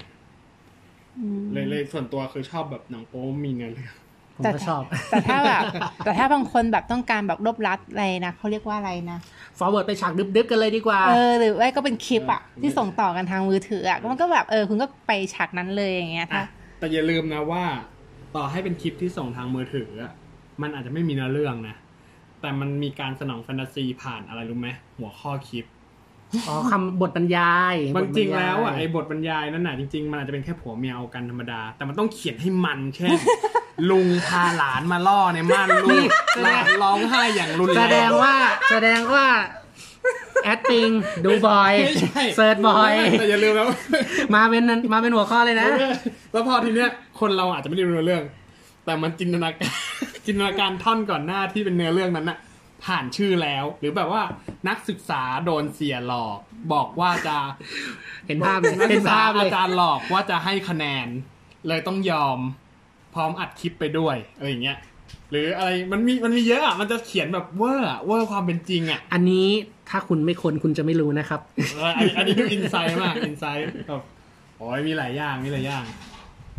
[1.52, 3.94] เลยเลยส่วนตัวคือชอบแบบหนังโป๊มีเนื้อเรื่อง
[4.36, 5.62] ผมแต่ก็ชอบ แต่ถ้าแบบ
[6.04, 9.18] แต่ถ้าบางคนแบบต้องการแบบรวบรัดอะไรนะเขาเรียกว่าอะไรนะ
[9.58, 16.46] forward ไปฉากดึบๆกันเลยดีกว่า เออหรือว่าก็เป็นคลิปอะเออที่ส่งต่อกันทางมือถืออะมันก็แบบเออคุณก็ไปฉากนั้นเลยอย่างเงี้ยถ้าอะ
[16.78, 17.62] แต่อย่าลืมนะว่า
[18.36, 20.12] ต่อให้เป็นคลิปที่ส่งทางมือถืออะ
[20.62, 21.76] มันอาจจะไม่มีเนื้อเรื่องนะ
[22.40, 24.68] แต่มันมีการสนองแฟนตาซีผ่านอะไรรู้ไหม
[24.98, 25.64] หัวข้อคลิป
[26.48, 33.10] อ๋อคำบทบรรยายมันบทบจยริงแล้วอะไอ้บทบรรยายนั่นน่ะจริงๆ มันอาจจะเป็นแค่ผัวเมียเอากันธรรมดา แต่มันต้องเขียนให้มันเช่น
[33.90, 36.08] ลุงพาหลานมาล่อในม่านลูก
[36.42, 38.34] หลานร้องไห้อย่างรุนแรงแสดงว่า
[38.70, 39.26] แสดงว่า
[40.52, 40.92] acting
[41.24, 43.66] ดูบ่อยไม่ใช่เสิร์ชบ่อยแต่อย่าลืมนะ
[44.34, 45.68] มาเป็นมาเป็นหัวข้อเลยนะ
[46.32, 48.22] แล้วพอทีเนี้ยคนเราอาจจะไม่ได้รู้เรื่อง
[48.84, 49.72] แต่มันจินตนาการ
[50.26, 52.38] จินตนาการท่อนก่อนหน้าที่เป็นเนื้อเรื่องนั้นน่ะ
[52.84, 54.22] ผ่านชื่อแล้ว หรือแบบว่า
[54.68, 56.38] นักศึกษาโดนเสียหลอก
[56.72, 57.36] บอกว่าจะ
[58.26, 61.06] เห็นภาพเลยนักเห็ศึนกษาภาพเลอายจารย์หลอกว่าจะให้คะแนน
[61.68, 62.38] เลยต้องยอม
[63.14, 64.78] พร้อมอัดคลิปไปด้วยอะไรอย่างเงี้ย
[65.30, 69.48] หรืออะไรมันมีมันมีเยอะอะมันจะเขียนแบบเวอร์อะเวอร์ความเป็นจริงอะ อันนี้
[69.90, 71.40] ถ้าคุณไม่คนคุณจะไม่รู้นะครับ
[71.74, 74.02] เอออันอันนี้ดูอินไซด์มากอินไซด์แบบ
[74.58, 75.84] โอ้ยมีหลายอย่างมีหลายอย่าง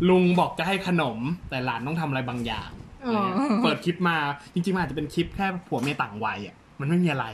[0.08, 1.18] ลุงบอกจะให้ขนม
[1.50, 4.16] แต่หลานต้องทำอะไรบางอย่างอะไรเงี้ยอ๋อเปิดคลิปมา
[4.54, 7.26] จริงๆมันอาจจะเป็นคลิปแค่ผัวเมียต่างวัยอะมันไม่มีอะไร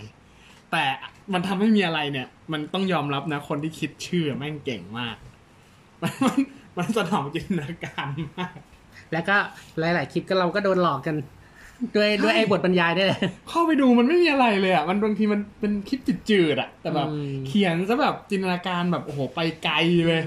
[0.72, 0.84] แต่
[1.32, 5.16] มันทำให้มีอะไรเนี่ย มันต้องยอมรับนะ คนที่คิดชื่อแม่งเก่งมาก
[6.02, 6.36] มันมัน
[6.78, 8.56] มันสนองจินตนาการมาก
[9.12, 9.36] แล้วก็
[9.78, 11.16] หลาย ๆ คลิปก็เราก็โดนหลอกกัน
[11.96, 20.22] ด้วยด้วยไอ้บทบรรยายได้เลยเข้าไปดูมันไม่มีอะไรเลยอะมันบางทีมันเป็นคลิปจืดๆอะ แต่แบบอืมเขียนซะแบบจินตนาการแบบโอ้โหไปไกลเลย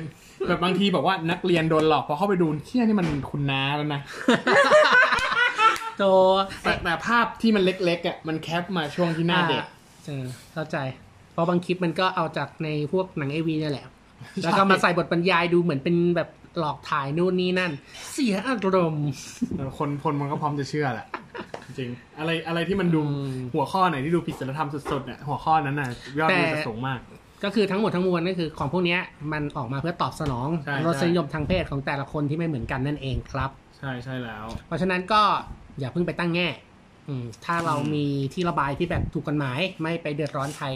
[0.48, 4.02] แบบบางทีแบบว่านักเรียนโดนหลอกพอเข้าไปดูเที่ยนี่มันคุณน้าแล้วนะ
[5.98, 6.04] โต
[6.64, 9.64] แต่แต่ภาพที่มันเล็กๆอะมันแคปมาช่วงที่หน้าเด็ก
[10.06, 10.78] เออเข้าใจ
[11.34, 13.86] เพราะบางคลิปมันก็เอาจากในพวกหนังเอวีนี่ยแหละ
[14.44, 16.30] แล้วก็มาใส่บทบรรยายดูเหมือนเป็นแบบ
[16.60, 17.72] หลอกถ่ายนู่นนี่นั่น
[18.14, 19.08] เสียอารมณ์
[19.58, 21.08] เออคนคนมันก็พร้อมจะเชื่อแหละ
[21.66, 27.00] จริงๆอะไรอะไรที่มันดูอืมหัวข้อไหนที่ดูผิดศีลธรรมสุดๆเนี่ยหัวข้อนั้นน่ะยอดวิวแต่จะสูงมาก
[27.44, 35.22] ก็คือทั้งหมดทั้งมวลก็คือของพวกเนี้ยมันออกมาเพื่อตอบสนองใช่รสใช่นิยมทางเพศของแต่ละคนที่ไม่เหมือนกันนั่นเองครับ ใช่ใช่แล้ว เพราะฉะนั้นก็
[35.80, 36.48] อย่าเพิ่งไปตั้งแง่
[37.08, 40.68] อืม ถ้าเราอืมมีที่ระบายที่แบบถูกกฎหมาย ไม่ไปเดือดร้อนใคร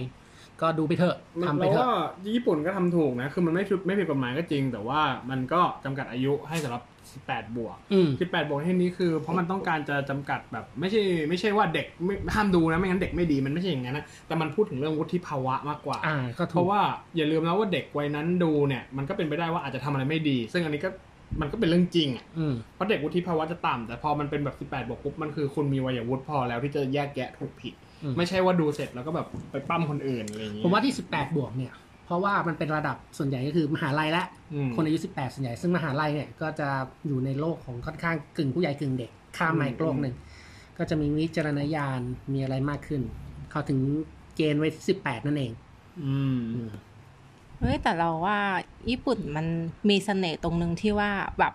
[0.61, 1.15] ก็ดูไปเถอะ
[1.47, 1.93] ทำไปเราเถอะ ว่า
[2.35, 6.81] ญี่ปุ่นก็ทำถูกนะ คือมันไม่ผิดไม่ผิดกฎหมายก็จริง แต่ว่ามันก็จำกัดอายุให้สำหรับ
[7.29, 16.81] 18 บวกอืม18 บวกที่นี้คือ เพราะมันต้องการจะจำกัดแบบไม่ใช่ไม่ใช่ว่าเด็กไม่ห้ามดูนะไม่งั้นเด็กไม่ดีมันไม่ใช่อย่างนั้นนะแต่มันพูดถึงเรื่องวุฒิภาวะมากกว่าอ่าก็เพถูกราะว่า
[17.15, 20.89] อย่าลืมนะว่าเด็กวัยนั้นดูเนี่ยมันก็เป็นไปได้ว่าอาจจะทำอะไรไม่ดี ซึ่งอันนี้ก็
[21.41, 31.73] มันก็เป็นเรื่องจริงอะอืมเพราะเด็กวุฒิภาวะจะต่ำแต่พอมันเป็นแบบ 18 บวกปุ๊บมันคือคุณมีวัยวุฒิพอแล้วที่จะแยกแยะถูกผิดอืมไม่ใช่ว่าดูเสร็จแล้วก็แบบไปปั้มคนอื่นอะไรอย่างเงี้ยผมว่าที่ 18 บวกเนี่ย
[32.09, 36.69] เพราะว่ามันเป็นระดับส่วนใหญ่ก็คือมหาลัยและอืมคนอายุ 18 ส่วนใหญ่ ซึ่งมหาลัยเนี่ยก็จะ
[37.07, 40.15] อยู่ในโลกของค่อนข้างกึ่งผู้ใหญ่กึ่งเด็ก ข้ามมาอีกโลกหนึ่ง
[40.77, 41.99] ก็จะมีวิจารณญาณ
[42.33, 43.01] มีอะไรมากขึ้น
[43.51, 43.79] เขาถึง
[44.35, 45.51] เกณฑ์ไว้ที่18 นั่นเอง
[46.05, 46.69] อืมอืม
[47.59, 48.39] เฮ้ยแต่เราว่า
[48.89, 49.45] ญี่ปุ่นมัน
[49.89, 51.53] มีเสน่ห์ตรงนึงที่ว่าแบบ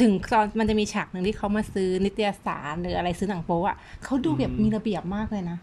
[0.00, 5.58] ถึงตอนมันจะมีฉากหนึ่งที่เขามาซื้อนิตยสารหรืออะไรซื้อหนังโป๊อะเขาดูแบบอืมมีระเบียบมากเลยนะ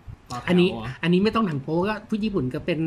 [0.47, 0.69] อันนี้
[1.03, 2.79] อันนี้ไม่ต้องหนังโป๊ก็ผู้ญี่ปุ่นก็เป็น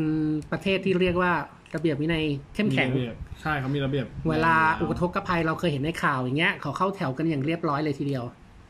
[0.51, 1.31] ประเทศที่เรียกว่า
[1.75, 2.23] ระเบียบวินัย
[2.55, 8.23] เข้มแข็งมีระเบียบใช่เขามีระเบียบ เวลาอุกทกภัยเราเคยเห็นในข่าวอย่างเงี้ยเขาเข้าแถวกันอย่างเรียบร้อยเลยทีเดียว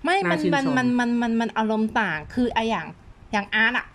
[0.03, 2.87] ไม่มันน่าชื่นมันชมมันมันมันมันอารมณ์ต่างคือไอะอย่าง
[3.31, 3.87] อย่างอาร์ตอะ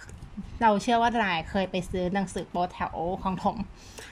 [0.63, 3.57] เราเชื่อว่าดรายเคยไปซื้อหนังสือโป๊แถวของถม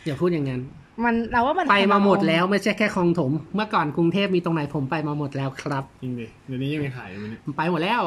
[0.05, 0.63] อย่าพูดอย่างนั้น
[1.05, 8.03] มันเราว่ามันไปมาหมดทำแล้วไม่ใช่แค่คลองถม เมื่อก่อนกรุงเทพมีตรงไหนผมไปมาหมดแล้วครับจริงดิเดี๋ยวนี้ยังมีขายอยู่ไหมเนี่ยไปหมดแล้ว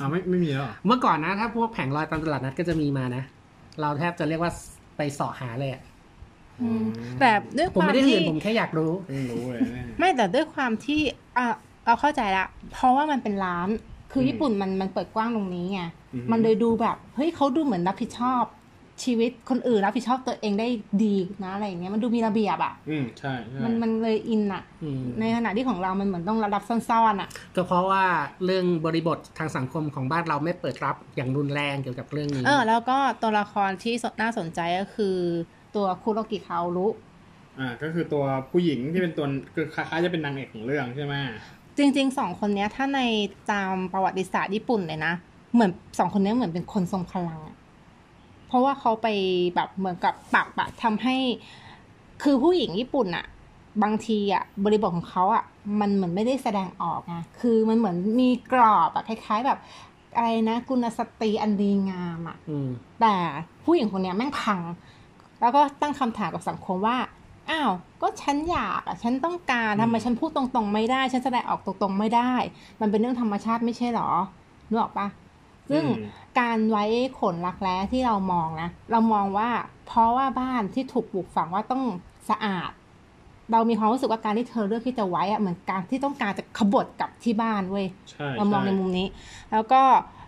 [0.00, 3.22] อ้าวไม่ไม่มีแล้วเหรอเมื่อก่อนนะถ้าพวกแผงลอยตามตลาดนัดก็จะมีมานะ
[3.80, 4.52] เราแทบจะเรียกว่า
[4.96, 5.82] ไปเสาะหาเลยอะ
[6.60, 6.84] อืม
[7.20, 11.00] แต่ด้วยคผมวามไม่ได้ที่เรียนผมแค่อยากรู้เพิ่งรู้เลยเนี่ยไม่แต่ด้วยความที่
[11.36, 11.46] อะ
[11.84, 13.68] เราเข้าใจละเพราะว่ามันเป็นร้าน
[14.12, 15.99] คืออมญี่ปุ่นมันมันเปิดกว้างตรงนี้ไงอือฮึ
[16.32, 18.44] มันเลยดูแบบเฮ้ยเขาดูเหมือนรับผิดชอบ
[19.04, 20.68] ชีวิตคนอื่นรับผิดชอบตัวเองได้
[21.04, 28.04] ดีนะอะไรอย่างเงี้ยมันดูมีระเบียบอะ อืมใช่ใช่มันมันเลยอินอะอืมในขณะที่ของเรามันเหมือนต้องระดับซ่อนๆอะ ก็เพราะว่า
[28.44, 35.16] เรื่องบริบททางสังคมของบ้านเราไม่เปิดรับอย่างรุนแรงเกี่ยวกับเรื่องนี้ เออ แล้วก็ตัวละครที่น่าสนใจก็คือ
[35.76, 36.88] ตัวคุโรกิคาโรุ
[37.58, 41.14] อ่าก็คือตัวผู้หญิงที่เป็นตัวคือคล้ายๆจะเป็นนางเอกของเรื่องใช่ไหม
[41.78, 43.00] จริงๆสองคนเนี้ยถ้าใน
[43.52, 45.14] ตามประวัติศาสตร์ญี่ปุ่นเลยนะ
[45.54, 47.56] เหมือนสองคนเนี้ยเหมือนเป็นคนทรงพลังอะ
[48.48, 49.06] เพราะว่าเขาไป
[49.54, 51.16] แบบเหมือนกับปรับอะทำให้
[52.22, 53.26] คือผู้หญิงญี่ปุ่นอะ
[53.82, 55.44] บางทีอะบริบทของเขาอะ
[55.80, 59.58] มันเหมือนไม่ได้แสดงออกไงคือมันเหมือนมีกรอบอะคล้ายๆแบบ
[60.16, 62.68] อะไรนะกุณสตรีอันดีงามอะอืม
[63.00, 63.14] แต่
[63.64, 64.60] ผู้หญิงคนเนี้ยแม่งพัง
[65.40, 66.96] แล้วก็ตั้งคำถามกับสังคมว่า
[67.50, 72.32] อ้าว ก็ฉันอยากอะ ฉันต้องการทำไมฉันพูดตรงๆ ไม่ได้ ฉันแสดงออกตรงๆ ไม่ได้
[72.80, 74.10] มันเป็นเรื่องธรรมชาติไม่ใช่หรอ
[74.68, 75.06] นึกออกปะ
[75.70, 75.94] ซึ่งอืม
[76.40, 76.84] การไว้
[77.20, 79.48] ขนรักแร้ที่เรามองนะ เรามองว่า
[79.86, 81.82] เพราะว่าบ้านที่ถูกปลูกฝังว่าต้อง
[82.30, 82.70] สะอาด
[83.52, 89.06] เรามีความรู้สึกว่าการที่เธอเลือกที่จะไว้อะเหมือนการที่ต้องการจะขบฏกลับที่บ้านเว้ยใช่เรามองในมุมนี้
[89.52, 89.82] แล้วก็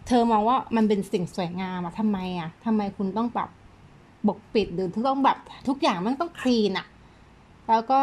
[0.06, 3.48] เธอมองว่ามันเป็นสิ่งสวยงามอะทำไมอะทำไมคุณต้องแบบ
[4.28, 6.86] บกปิดหรือต้องแบบทุกอย่างมันต้องคลีนอะ
[7.68, 8.00] แล้วก็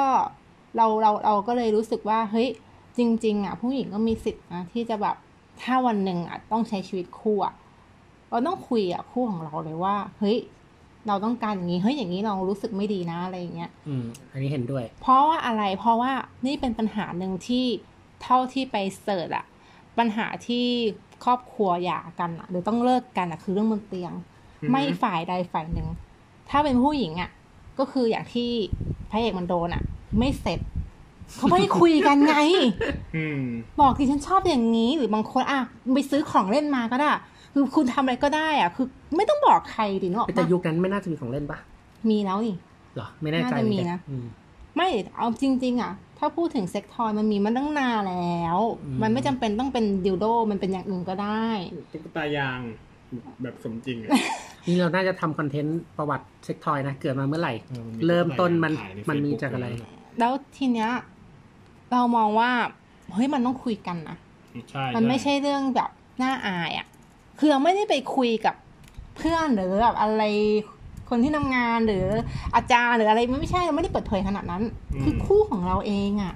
[0.75, 2.47] เราเราเราก็เลยรู้สึกว่าเฮ้ย
[2.97, 5.15] จริง ๆอะผู้หญิงก็มีสิทธิ์นะที่จะแบบ
[5.61, 7.53] ถ้าวันหนึ่งอะต้องใช้ชีวิตคู่อะ
[8.29, 10.37] เราต้องคุยอะคู่ของเราเลยว่า เฮ้ย
[11.07, 16.11] เราต้องการอย่างนี้เฮ้ยอย่างนี้เรารู้สึกไม่ดีนะอะไรอย่างเงี้ยอืม อันนี้เห็นด้วย เพราะว่าอะไรเพราะว่า
[16.45, 17.65] นี่เป็นปัญหาหนึ่งที่
[18.23, 19.45] เท่าที่ไปเสิร์ชอะ
[19.97, 20.65] ปัญหาที่
[21.23, 24.13] ครอบครัวหย่ากันอะหรือต้องเลิกกันอะคือเรื่องบนเตียง
[24.61, 25.87] อือฮึไม่ฝ่ายใดฝ่ายหนึ่ง
[26.49, 27.31] ถ้าเป็นผู้หญิงอะ
[27.79, 28.49] ก็คืออย่างที่
[29.11, 29.83] พระเอกมันโดนอะ
[30.19, 30.59] ไม่เสร็จ
[31.37, 32.35] เขาไม่คุยกันไง
[33.15, 33.43] อืม
[33.81, 35.61] บอกที่ฉันชอบอย่างนี้ หรือบางคนอะ
[35.93, 37.11] ไปซื้อของเล่นมาก็ได้
[37.53, 41.57] คือคุณทำอะไรก็ได้อะคือไม่ต้องบอกใครดิเนาะแต่ยุคนั้นไม่น่าจะมีของเล่นปะ
[42.09, 42.55] มีแล้วนี่
[42.95, 44.25] เหรอ ไม่แน่ใจน่าจะมีเหอกันะอืม
[44.75, 44.87] ไม่
[45.17, 51.47] เอาจริง ๆ อะ ถ้าพูดถึงเซ็กทอยมันมีมาตั้งนานแล้วอืมมันไม่จำเป็นต้องเป็นดิวโดมันเป็นอย่างอื่นก็ได้
[51.91, 52.59] ตุ๊กตายาง
[53.43, 54.09] แบบสมจริงอะ
[54.67, 59.89] นี่เราน่าจะทำคอนเทนต์ประวัติเซ็กทอยนะ เกิดมาเมื่อไหร่เออมันมีเริ่มต้นมันขายในมันมี Facebook จากอะไรเลย
[60.19, 60.89] แล้วทีเนี้ย
[61.91, 62.51] เรามองว่า
[63.13, 64.17] เฮ้ยมันต้องคุยกันนะ
[64.69, 65.89] ใช่มันไม่ใช่เรื่องแบบ
[66.21, 66.87] น่าอายอะ
[67.39, 68.55] คือเราไม่ได้ไปคุยกับ
[69.17, 70.23] เพื่อนหรือแบบอะไร
[71.09, 72.05] คนที่ทำงานหรือ
[72.55, 74.63] อาจารย์หรืออะไรมันไม่ใช่เราไม่ได้เปิดเผยขนาดนั้น
[75.03, 76.33] คือคู่ของเราเองอะ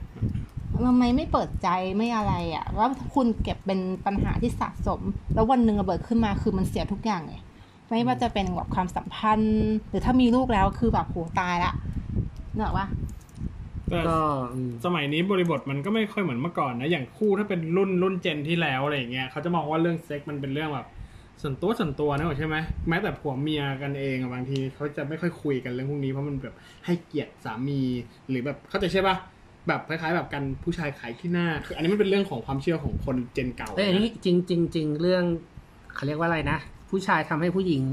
[0.86, 5.02] ทำไมไม่เปิดใจไม่อะไรอะว่าคุณเก็บเป็นปัญหาที่สะสม
[5.34, 7.42] แล้ววันหนึ่งระเบิดขึ้นมาคือมันเสียทุกอย่างเลย
[7.90, 11.74] ไม่ว่าจะเป็นแบบความสัมพันธ์ หรือถ้ามีลูกแล้วคือแบบโหตายละ
[12.54, 12.88] เนกอะปะ
[13.22, 13.23] แต่
[14.10, 14.20] ก็
[14.54, 20.88] อืมสมัยนี้บริบทมันก็ไม่ค่อยเหมือนเมื่อก่อนนะ อย่างคู่ถ้าเป็นรุ่นรุ่นเจนที่แล้วอะไรอย่างเงี้ยเขาจะมองว่าเรื่องเซ็กมันเป็นเรื่องแบบ
[21.42, 22.56] ส่วนตัวส่วนตัวนะใช่ไหม
[22.90, 27.82] แม้แต่ผัวเมียกันเองอะบางทีเขาจะไม่ค่อยคุยกันเรื่องพวกนี้เพราะมันแบบให้เกียรติสามี
[28.30, 29.16] หรือแบบเข้าใจใช่ปะ
[29.68, 35.24] แบบคล้ายๆแบบกันผู้ชายขายขี้หน้าคืออันนี้มันเป็นเรื่องของความเชื่อของคนเจนเก่าเอ้ยอันนี้จริงจริงจริงเรื่อง
[35.96, 36.58] เขาเรียกว่าอะไรนะ
[36.94, 37.84] ผู้ชายทำให้ผู้หญิง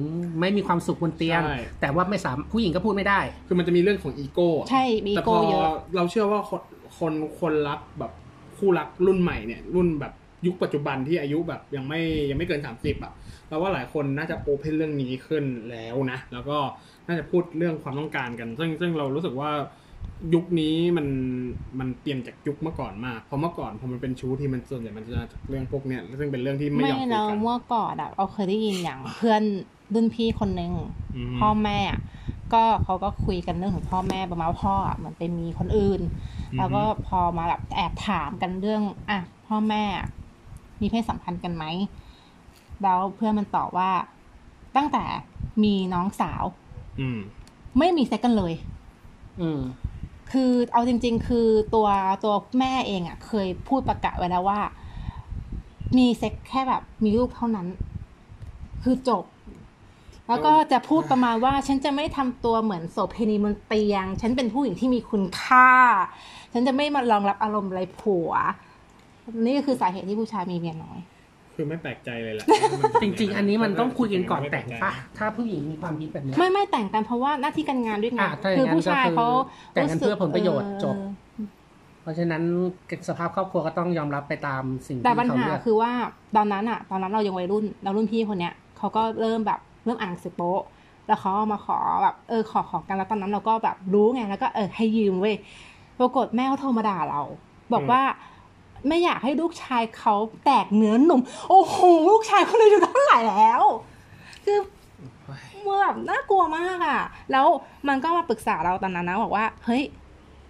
[0.40, 6.62] ไม่มีความสุขบนเตียงใช่แต่ว่าไม่สามผู้หญิงก็พูดไม่ได้ คือมันจะมีเรื่องของอีโก้อะใช่มีแต่พโกอเยอะเราเชื่อว่าคน
[6.98, 8.12] คนคนรักแบบ
[8.56, 10.12] คู่รักรุ่นใหม่เนี่ยรุ่นแบบ
[10.46, 13.12] ยุคปัจจุบันที่อายุแบบยังไม่ยังไม่เกินสามสิบอะ
[13.48, 16.58] เราว่าหลายคนน่าจะโอเพนเรื่องนี้ขึ้นแล้วนะ แล้วก็
[17.06, 19.50] น่าจะพูดเรื่องความต้องการกัน ซึ่งซึ่งเรารู้สึกว่า
[20.35, 21.06] ยุคนี้มัน
[21.78, 29.42] มันเปลี่ยนจากยุคเมื่อก่อนมากเพราะเมื่อก่อนพอมันเป็นชู้ที่มันส่วนใหญ่มันจะจากเรื่องพวกเนี้ยซึ่งเป็นเรื่องที่ไม่ไม่ยอมคุยเรากันเมื่อก่อนอะเราเคยได้ยินอย่างเพื่อน
[29.94, 30.72] รุ่นพี่คนหนึ่ง
[31.16, 32.00] อืมพ่อแม่อะ
[32.52, 36.00] ก็เขาก็คุยกันเรื่องของพ่อแม่ประมาณว่าพ่ออะเหมือนไปมีคนอื่น
[36.56, 40.06] แล้วก็พอมาแบบแอบถามกันเรื่องอะพ่อแม่อะ
[40.80, 41.64] มีเพศสัมพันธ์กันไหม
[42.83, 43.90] แล้วเพื่อนมันตอบว่า
[44.76, 45.04] ตั้งแต่
[45.64, 46.44] มีน้องสาว
[47.00, 47.18] อืม
[47.78, 48.52] ไม่มีเซ็กกันเลย
[49.40, 49.61] อืม
[50.32, 51.88] คือเอาจริง ๆ คือตัว
[52.24, 54.60] ตัวแม่เองอะ่ะ เคยพูดประกาศไว้แล้วว่า
[55.98, 57.66] มีเซ็กแค่แบบ มีลูกเท่านั้น
[58.82, 59.24] คือจบ
[60.28, 65.70] แล้วก็จะพูดประมาณว่า ฉันจะไม่ทำตัวเหมือนโสเภณีบนเตียง ฉันเป็นผู้หญิงที่มีคุณค่า
[66.52, 68.32] ฉันจะไม่มารองรับอารมณ์ไรผัว
[69.40, 70.98] นี่ก็คือสาเหตุที่ผู้ชายมีเมียน้อย
[71.61, 72.46] คืคือไม่แปลกใจเลยแหละ
[73.03, 79.29] จริง ๆ อันนี้มันต้องคุยกันก่อนแต่งปะถ้าผู้หญิงมีความคิดแบบเนี้ยไม่ไม่แต่งกันเพราะว่าหน้าที่การงานด้วยไงอะถ้าอย่างคือนั้นผู้ชายก็คือเขา
[79.75, 80.96] แต่งกันเพื่อผลประโยชน์เออจบ
[82.03, 82.42] เพราะฉะนั้น
[83.09, 85.90] สภาพครอบครัวก็ต้องยอมรับไปตามสิ่งที่แต่ปัญเขาหาเลือกคือว่า
[86.37, 90.62] ตอนนั้นอะตอนนั้นเรายังวัยรุ่นเรารุ่นพี่คนเนี้ยเขาก็เริ่มแบบเริ่มอ่านหนังสือโป๊ะ
[91.07, 95.37] แล้วเขาเอามาขอแบบเออขอขอกันแล้วตอนนั้นเราก็แบบรู้ไงแล้วก็เออให้ยืมเว้ย
[95.99, 97.23] ปรากฏแม่เขาโทรมาด่าเรา
[97.73, 98.01] บอกว่า
[98.88, 100.14] ไม่อยากให้ลูกชายเขา
[100.44, 101.76] แตกเนื้อหนุ่ม โอ้โห
[102.10, 103.62] ลูกชายเขาเลยอยู่เท่าไหร่แล้ว
[104.44, 104.58] คือ
[105.66, 107.00] มันแบบน่ากลัวมากอะ่ะ
[107.32, 107.46] แล้ว
[107.88, 109.82] มันก็มาปรึกษาเราตอนนั้นนะบอกว่า เฮ้ย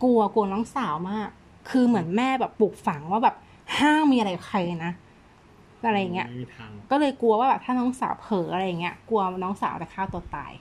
[0.03, 1.29] กลัวกลัวน้องสาวมาก
[1.71, 3.37] คือเหมือนแม่แบบปลูกฝังว่าแบบ
[3.79, 4.93] ห้ามมีอะไรกับใครนะ
[5.87, 10.53] อะไรอย่างเงี้ยไม่มีทางก็เลยกลัวว่าแบบถ้าน้องสาวเผลออะไรอย่างเงี้ยกลัวน้องสาวจะฆ่าตัวตาย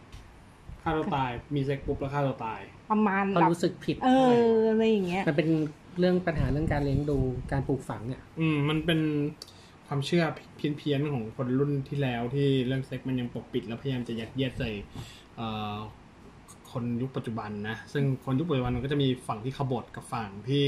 [0.84, 5.50] ฆ่าตัวตายมีเซ็กปุ๊บแล้วฆ่าตัวตาย ประมาณเขาแบบรู้สึกผิด เอออะไรอย่างเงี้ยมันเป็น
[6.00, 7.18] เรื่องปัญหาเรื่องการเลี้ยงดู
[7.52, 9.00] การปลูกฝังเนี่ย อืมมันเป็น
[9.88, 10.24] ความเชื่อ
[10.56, 14.70] เพี้ยนๆของคนรุ่นที่แล้วที่เรื่องเซ็กมันยังปกปิด แล้วพยายามจะยัดเยียดใส่
[15.36, 15.76] เอ่อ
[16.72, 20.66] คนยุคปัจจุบันนะ ซึ่งคนยุคปัจจุบันมันก็จะมีฝั่งที่ขบฏกับฝั่งที่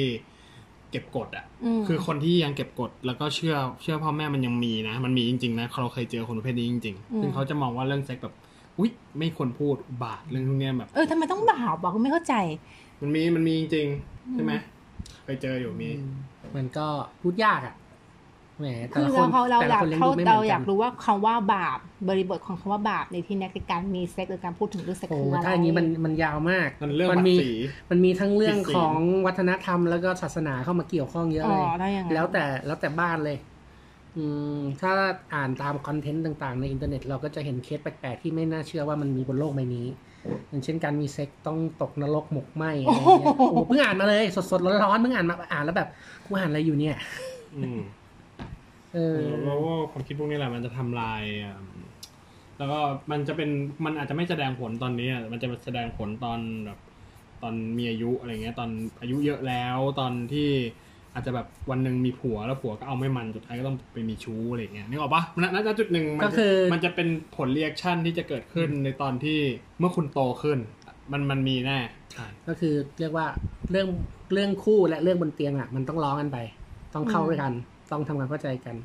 [0.91, 8.35] เก็บกดอะอืมคือคนที่ยังเก็บกดแล้วก็เชื่อเชื่อพ่อแม่มันยังมีนะ มันมีจริงๆนะเราเคยเจอคนประเภทนี้จริงอืมๆซึ่งเขาจะมองว่าเรื่องเซ็กแบบ
[8.77, 12.35] อุ๊ยไม่ควรพูดอุบาทเรื่องพวกเนี้ยแบบ เออทำไมต้องด่าบอกไม่เข้าใจ
[13.01, 14.53] มันมีมันมีจริงๆใช่ไหม
[15.23, 15.89] เคยเจออยู่มี
[16.55, 16.87] มันก็
[17.21, 17.75] พูดยากอะ
[18.59, 21.79] แหมแต่คือละคนเราเราแต่อละยากคนเลี้ยงเขาดูไม่เหเรามือนอกัยานกรู้ว่าคำว่าบาป
[22.09, 27.51] บริบทของคำว่าบาปในที่นี้คือการมีเซ็กหรือการพูดถึงเรื่องเซ็กโอ้คืออะไรถ้าอย่างนี้มันมันยาวมากมันเรื่องมับัตมี รสี
[27.91, 33.37] มันมีทั้งเรื่องผิดศีล ของวัฒนธรรมแล้วก็ศาสนาเข้ามาเกี่ยวข้องเยอะอ๋อเลยได้ยังไงแล้วแต่แล้วแต่บ้านเลย
[34.17, 34.25] อื
[34.57, 34.91] ม ถ้า
[35.33, 39.87] อ่านตาม content ต่างๆ ในอินเทอร์เน็ตเราก็จะเห็นเคสแปลกๆ ที่ไม่น่าเชื่อว่ามันมีบนโลกใบนี้
[40.49, 45.89] อย่างเช่นการมีเซ็กซ์ต้องตกนรกหมกไหมอะไรเงี้ยโอ้โหเพิ่งอ่านมาเลยสดๆร้อนๆเพิ่งอ่านมาอ่านแล้วแบบ
[46.25, 46.95] กูอ่านอะไรอยู่เนี่ย
[47.55, 47.79] อืม
[48.93, 51.57] เออแล้วว่าความคิดพวกนี้แหละมันจะทำลายอะ
[52.57, 52.79] แล้วก็
[53.11, 53.49] มันจะเป็น
[53.85, 56.79] มันอาจจะไม่แสดงผลตอนนี้อะมันจะแสดงผลตอนแบบ
[57.41, 58.69] ตอนมีอายุอะไรเงี้ย ตอน
[59.01, 60.49] อายุเยอะแล้วตอนที่
[61.13, 69.39] อาจจะแบบวันหนึ่งมีผัวแล้วผัวก็เอาไม่มันสุดท้ายก็ต้องไปมีชู้อะไรเงี้ยนึกออกปะณณจุดหนึ่งมันก็จะคือมันจะเป็นผล reaction ที่จะเกิดขึ้นในตอนที่
[69.79, 70.59] เมื่อคุณโตขึ้น
[71.11, 71.79] มันมันมีแน่
[72.11, 73.27] ใช่ก็คือเรียกว่า
[73.71, 73.87] เรื่อง
[74.33, 76.37] เรื่องคู่และเรื่องบนเตียงอะ มันต้องร้องกันไป
[76.93, 77.53] ต้องเข้าด้วยกัน
[77.91, 78.75] ต้องทำความเข้าใจกัน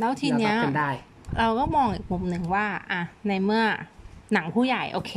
[0.00, 0.90] แล้วทีเนี้ยแล้วรับกันได้
[1.38, 3.64] เราก็มองอีกมุมหนึ่งว่า อะในเมื่อ
[4.32, 5.14] หนังผู้ใหญ่โอเค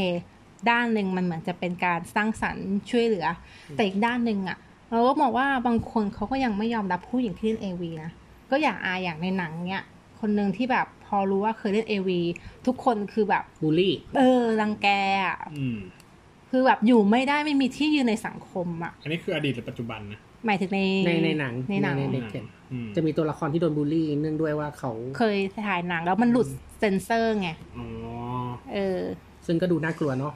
[0.69, 3.27] ด้านหนึ่งมันเหมือนจะเป็นการสร้างสรรค์ช่วยเหลือ
[3.75, 4.57] แต่อีกด้านหนึ่งอะ
[4.91, 8.11] เราก็มองว่าบางคนเขาก็ยังไม่ยอมรับผู้หญิงที่เล่นเอวีนะ
[8.51, 9.83] ก็อย่างอาอย่างในหนังเนี้ย
[10.19, 12.19] คนหนึ่งที่แบบพอรู้ว่าเคยเล่นเอวี
[12.67, 14.87] ทุกคนคือแบบบูลลี่ เออรังแก
[15.27, 15.79] อะอืม
[16.49, 26.47] คือแบบอยู่ไม่ได้ไม่มีที่ยืนในสังคมอะ อันนี้คืออดีตหรือปัจจุบันนะหมายถึงในในในหนังในหนังในเห็นอืมจะมีตัวละครที่โดนบูลลี่เนื่องด้วยว่าเขาเคยถ่ายหนังแล้วมันหลุด
[26.79, 27.87] เซนเซอร์ไงอ๋อ
[28.73, 29.01] เออ
[29.45, 30.33] ซึ่งก็ดูน่ากลัวเนาะ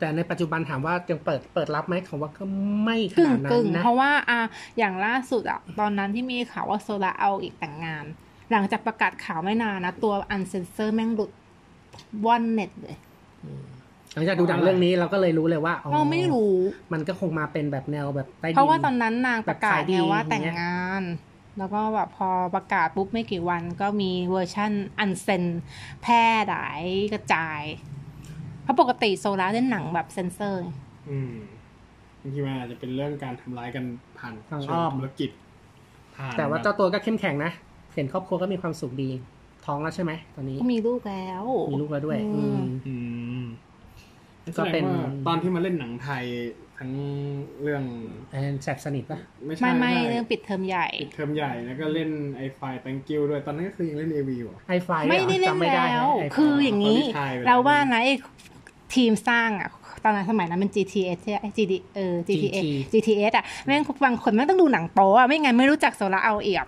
[0.00, 2.44] แต่ในปัจจุบันถามว่ายังเปิดเปิดรับไหมเขาว่าก็
[2.84, 4.40] ไม่ขกึ่งนาดนั้กึ่นงนะเพราะว่าอะ
[4.78, 8.04] อย่างล่าสุดอะตอนนั้นที่มีข่าวว่าโซลาเอาอีกแต่งงาน
[8.50, 11.30] หลังจากประกาศข่าวไม่นานนะ ตัวอันเซนเซอร์แม่งหลุด
[12.24, 12.96] ว่อนเน็ตเลย
[14.14, 16.54] หลังจากดูหนังเรื่องนี้เราก็เลยรู้เลยว่าอ๋อเราไม่รู้
[16.92, 21.02] มันก็คงมาเป็นแบบแนวแบบใต้ดินเพราะว่าตอนนั้นนางประกาศแบบขายดีไงว่าอย่างแต่งเงี้ยงาน
[21.58, 25.44] แล้วก็แบบพอประกาศปุ๊บไม่กี่วันก็มีเวอร์ชั่นอันเซน
[26.02, 26.82] แพร่หลาย
[27.14, 27.60] กระจาย
[27.99, 27.99] เพ
[28.70, 30.70] ราะปกติโซลาเล่นหนังแบบเซนเซอร์ไง
[31.10, 31.32] อืม
[32.22, 33.84] บางทีมันอาจจะเป็นเรื่องการทำร้ายกัน
[34.18, 35.30] ผ่านทางเชิอ้อมธุรกิจ
[36.16, 37.52] ผ่านแต่ว่าบบเจ้าตัวก็เข้มแข็งนะ
[37.94, 39.10] เห็นครอบครัวก็มีความสุขดี
[39.66, 42.94] ท้องแล้วใช่ไหมตอนนี้ก็มีลูกแล้ว มีลูกแล้วด้วย อือืมมอื
[43.40, 43.44] ม
[44.58, 46.24] ก็เป็นแสดงว่าตอนที่มาเล่นหนังไทย
[46.78, 46.90] ทั้ง
[47.62, 47.82] เรื่อง
[48.30, 58.14] แอนแสบสนิทปะไม่ใช่ไม่ไม่ใช่เรื่องปิดเทอมใหญ่ปิดเทอมใหญ่แล้วก็เล่นไอไฟ thank you ด้วยตอนนั้นก็คือยังเล่นเอวีอยู่อะไอไฟไม่ได้เล่นจำไม่ได้แล้วไอไฟคืออย่างนี้ตอนที่ถ่ายไปแล้วเราว่านะไอ้
[58.94, 59.70] ทีมสร้างอะ
[60.04, 66.66] ตอนนั้นสมัยนั้นมัน GTS ใช่ไหม GD เออ GTS GTS อะแม่งบางคนแม่งต้องดูหนังโป๊อะไม่งั้นไม่รู้จักโซลาเอาเอียบ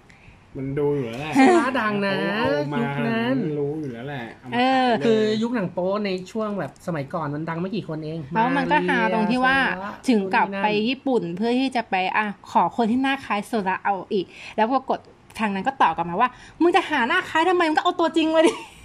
[0.57, 14.99] มันดูอยู่แล้วแหละโซล่าดังนะเอามายุคนั้นรู้อยู่แล้วแหละามาเออขายเลยคือยุคหนังโป๊ในช่วงแบบสมัยก่อนมันดังไม่กี่คนเองแล้วมันก็หาตรงที่ว่าโซล่ถึงกลับนู่นนี่นั่นไปญี่ปุ่นเพื่อที่จะไปอะขอคนที่หน้าคล้ายโซลาเอาอีก แล้วปรากฏ
[15.39, 16.31] ทางนั้นก็ตอบกลับมาว่า
[16.63, 18.82] มึงจะหาหน้าคล้ายทำไมมึงก็เอาตัวจริงมาดิอืมใช่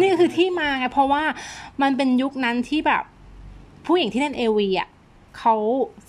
[0.00, 1.22] นี่คือที่มาไงเพราะว่า
[1.82, 3.02] มันเป็นยุคนั้นที่แบบ
[3.86, 4.88] ผู้หญิงที่เล่นเอวีอะ
[5.38, 5.54] เขา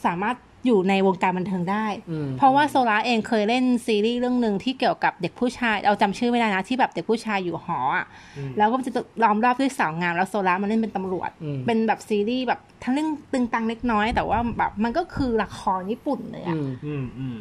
[0.05, 8.05] สามารถอยู่ในวงการบันเทิงได้อืมเพราะว่าโซลาเองเคยเล่นซีรีส์เรื่องหนึ่งที่เกี่ยวกับเด็กผู้ชาย เอาจำชื่อไม่ได้นะที่แบบเด็กผู้ชายอยู่หออะ
[8.37, 17.37] อืมแล้วก็จะล้อมรอบด้วยสาวงามแล้วโซลามันเล่นเป็นตำรวจอืมเป็นแบบซีรีส์แบบทั้งเรื่องตึงตังเล็กน้อย แต่ว่าแบบมันก็คือละครญี่ปุ่นเลยอือะมอืมอืม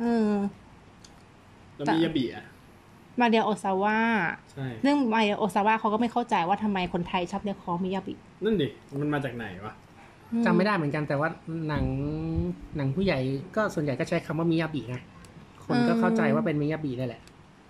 [0.00, 0.30] เออ
[1.76, 2.44] แล้วมียาบีอะ
[3.20, 3.98] มาเรียโอซาวะ
[4.52, 8.68] ใช่เรื่องมาเรียโอซาวะเขาก็ไม่เข้าใจว่าทำไมคนไทยชอบเรียกเขามิยาบินั่นดิ
[9.00, 9.74] มันมาจากไหนวะ
[10.44, 11.28] จำไม่ได้เหมือนกันแต่ว่า
[11.68, 11.84] หนัง
[12.76, 13.18] หนังผู้ใหญ่
[13.56, 15.02] ก็ส่วนใหญ่ก็ใช้คำว่ามิยาบินะ
[15.64, 17.22] คนก็เข้าใจว่าเป็นมิยาบินั่นแหละ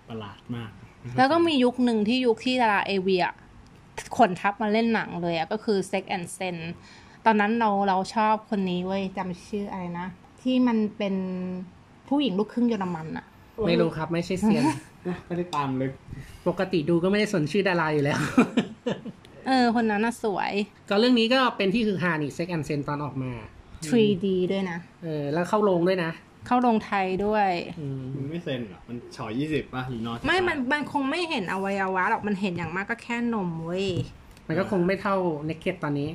[0.09, 0.71] ประหลาดมาก
[1.17, 3.25] แล้วก็มียุคหนึ่งที่ยุคที่ดาราเอเวีย
[4.17, 6.57] คนทับมาเล่นหนังเลยอะก็คือ Sex and Sen
[7.25, 10.07] ตอนนั้นเราเราชอบคนนี้เว้ยจำชื่ออะไรนะ
[10.41, 11.15] ที่มันเป็น
[12.07, 13.25] ผู้หญิงลูกครึ่งเยอรมันอะ
[13.67, 14.63] ไม่รู้ครับ ไม่ใช่เซียน
[15.27, 15.93] ไม่ได้ตามลึก
[16.47, 18.19] ปกติดูก็ไม่ได้สนชื่อดาราอยู่แล้ว
[19.47, 20.53] เออ คนนั้นน่ะสวย
[20.89, 23.31] ก็เรื่องนี้ก็เป็นที่คือฮานี่เซ็กแอนเซนตอนออกมา
[23.89, 26.11] 3D ด้วยนะ เออ แล้วเข้าโรงด้วยนะ
[26.47, 33.87] เข้าโรงไทยด้วยอืมมันไม่เซ็นหรอ มันฉอยยี่สิบป่ะหรือนอนไม่ มันมันคงไม่เห็นอวัยวะหรอก มันเห็นอย่างมากก็แค่นมเว้ย
[34.47, 35.15] มันก็คงไม่เท่า
[35.45, 36.09] เนกเก็ตตอนนี้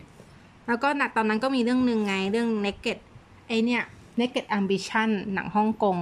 [0.67, 2.99] แล้วก็นะตอนนั้นก็มีเรื่องหนึ่งไงเรื่อง Naked
[3.49, 3.83] ไอเนี่ย
[4.21, 6.01] Naked Ambition หนังฮ่องกงา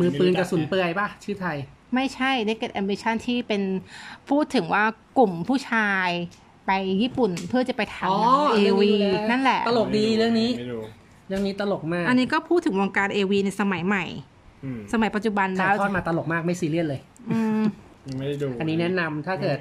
[0.00, 1.56] มือปืนกระสุนเปื่อยป่ะ ชื่อไทย
[1.94, 3.62] ไม่ใช่ Naked Ambition ที่เป็น
[4.30, 4.84] พูดถึงว่า
[5.18, 6.08] กลุ่มผู้ชาย
[6.66, 6.70] ไป
[7.02, 8.90] ญี่ปุ่นเพื่อจะไปถ่ายหนังเอวี
[9.30, 10.82] นั่นแหละ ตลกดีเรื่องนี้ไม่รู้
[11.28, 14.04] เรื่องนี้ตลกมาก อันนี้ก็พูดถึงวงการเอวีในสมัยใหม่
[14.64, 17.62] อืมสมัยปัจจุบันถ่าแล้ยวทอดมาตลกมากไม่ซีเรียสเลยอืม
[18.08, 19.58] ยังไม่ได้ดู อันนี้แนะนำถ้าเกิด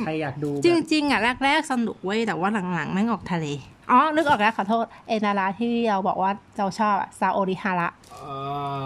[0.00, 3.46] ใครอยากดูจแบบริง ๆ อะ แรก ๆ สนุกเว้ย แต่ว่าหลัง ๆ แม่งออกทะเล
[3.90, 8.32] อ๋อ นึกออกแล้วขอโทษ เอนาราที่เราบอกว่าเราชอบอะซาโอริฮาระเอ่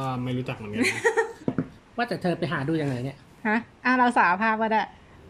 [0.06, 0.94] อไม่รู้จักเหมือนกันนะ
[1.96, 4.82] ว่าแต่เธอไปหาดูยังไงเนี่ย ฮะ อะเราสารภาพว่าได้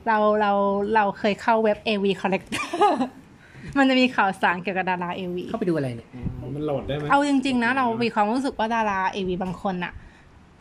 [0.06, 0.52] เราเรา
[0.94, 2.64] เราเคยเข้าเว็บ AV Collector
[3.78, 6.08] มันจะมีข่าวสารเกี่ยวกับดารา AV เข้าไปดูอะไรเนี่ย
[6.54, 9.92] มันโหลดได้ไหมเอาจริง ๆ นะ เรามีความรู้สึกว่าดารา AV บางคนอะ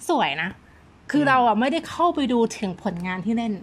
[0.10, 0.49] สวยนะ
[1.12, 3.54] คือเราอะไม่ได้เข้าไปดูถึงผลงานที่เล่น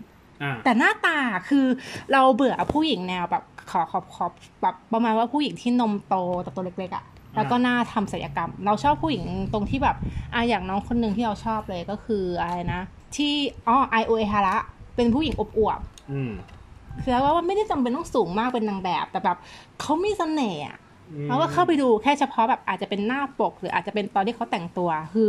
[0.43, 1.67] อ่าแต่หน้าตาคือ
[2.13, 7.05] เราเบื่อผู้หญิงแนวแบบ ขอขอบขอบแบบประมาณว่าผู้หญิงที่นมโตแต่ตัวเล็กๆอะ่ะ
[7.37, 9.97] แล้วก็หน้าทำศัลยกรรม เราชอบผู้หญิงตรงที่แบบ
[10.35, 12.81] อะอย่างน้องคนหนึ่งที่เราชอบเลยก็คืออะไรนะ
[13.17, 13.35] ที่
[13.69, 14.57] อ๋อไอโอเอฮาระ
[14.97, 15.81] เป็นผู้หญิงอบอวบ
[16.13, 19.37] อืมๆคือว่าไม่ได้จำเป็นต้องสูงมากเป็นนางแบบ แต่แบบ
[19.81, 20.79] เขามีเสน่ห์อะ
[21.13, 25.29] อืมเราก็เข้าไปดูแค่เฉพาะแบบอาจจะเป็นหน้าปก หรืออาจจะเป็นตอนที่เขาแต่งตัว คือ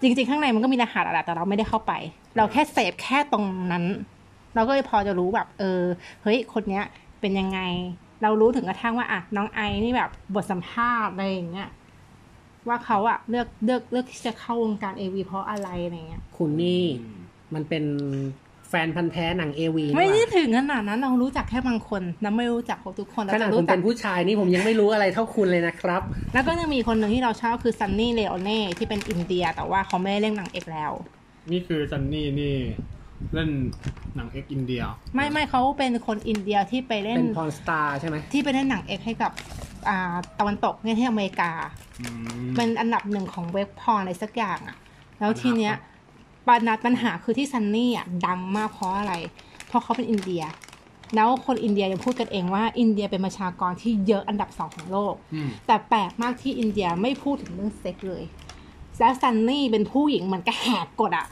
[0.00, 1.92] จริง ๆ ข้างในมันก็มีรหัสอะไรแต่เราไม่ได้เข้าไป
[2.36, 3.84] เราแค่เสพแค่ตรงนั้น
[4.54, 5.82] เราก็เลยพอจะรู้แบบ เออ
[6.22, 6.84] เฮ้ยคนเนี้ย
[7.22, 7.60] เป็นยังไง
[8.22, 11.70] เรารู้ถึงกระทั่งว่าอะน้องไอนี่แบบบทสัมภาษณ์อะไรอย่างเงี้ย
[12.68, 17.20] ว่าเขาอะเลือกเลือกเลือกที่จะเข้าวงการเอวีเพราะอะไรอะไรเงี้ย คุณนี่อืม
[17.54, 17.84] มันเป็น
[18.68, 26.02] แฟนพันธ์แท้หนังเอวีไม่ได้ถึงขนาดนั้นเรารู้จักแค่บางคนเราไม่รู้จักครบทุกคนเราขนาดจะผมรู้จัเป็กนผู้ชายนี่ผมยังไม่รู้อะไรเท่าคุณเลยนะครับ
[26.34, 30.92] แล้วก็ยังมีคนหนึ่งที่เราชอบคือซันนี่เลโอเน่ที่เป็นอินเดีย แต่ว่าเขาไม่ได้เล่นหนังเอ็กซ์แล้ว
[31.52, 32.56] นี่คือซันนี่นี่
[33.34, 33.50] เล่น
[34.16, 34.82] หนังเอ็กซ์อินเดีย
[35.14, 39.32] ไม่ไม่เขาเป็นคนอินเดียที่ไปเล่นเป็น porn star ใช่ไหมที่ไปเล่นหนังเอ็กซ์ให้กับ
[39.88, 41.50] อ่าตะวันตกเนี่ยที่อเมริกา
[42.00, 42.06] อื
[42.48, 44.76] มเป็นอันดับหนึ่งของเว็บ porn อะไรสักอย่างอะ
[45.18, 45.74] แล้วทีเนี้ย
[46.48, 49.14] ปัญหาปัญหาคือที่ซันนี่อะดังมากเพราะอะไร
[49.66, 50.42] เพราะเขาเป็นอินเดีย
[51.14, 58.22] แล้วคนอินเดียยังพูดกันเองว่าอินเดียเป็นประชากรที่เยอะอันดับสองของโลกอืมแต่แปลกมากที่อินเดียไม่พูดถึงเรื่องเซ็กซ์เลย
[58.98, 61.26] แล้วซันนี่เป็นผู้หญิงเหมือนกับแหกกฎอะ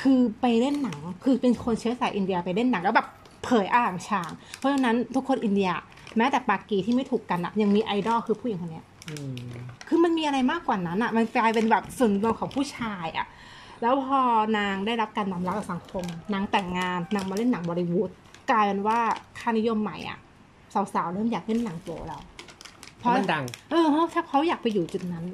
[0.00, 3.06] คือไปเล่นหนัง คือเป็นคนเชื้อสายอินเดียไปเล่นหนังแล้วแบบ
[3.44, 5.70] เผยอ่างฉาง เพราะฉะนั้นทุกคนอินเดีย
[6.16, 9.36] แม้แต่ปากีที่ไม่ถูกกันอะยังมีไอดอลคือผู้หญิงคนเนี้ยอืม
[9.88, 13.26] คือมันมีอะไรมากกว่านั้นอะมันกลายเป็นแบบส่วนรวมของผู้ชายอะ
[13.82, 14.20] แล้วพอ
[14.58, 16.04] นางได้รับการยอมรับจากสังคม
[16.34, 18.10] นางแต่งงาน นางมาเล่นหนังบอลิวูด
[18.50, 18.98] กลายเป็นว่า
[19.38, 20.18] ค่านิยมใหม่อะ
[20.94, 22.18] สาวๆเริ่มอยากเล่นหนังโปเรา
[22.98, 25.24] เพราะมันดัง เออเพราะถ้าเขาอยากไปอยู่จุดนั้น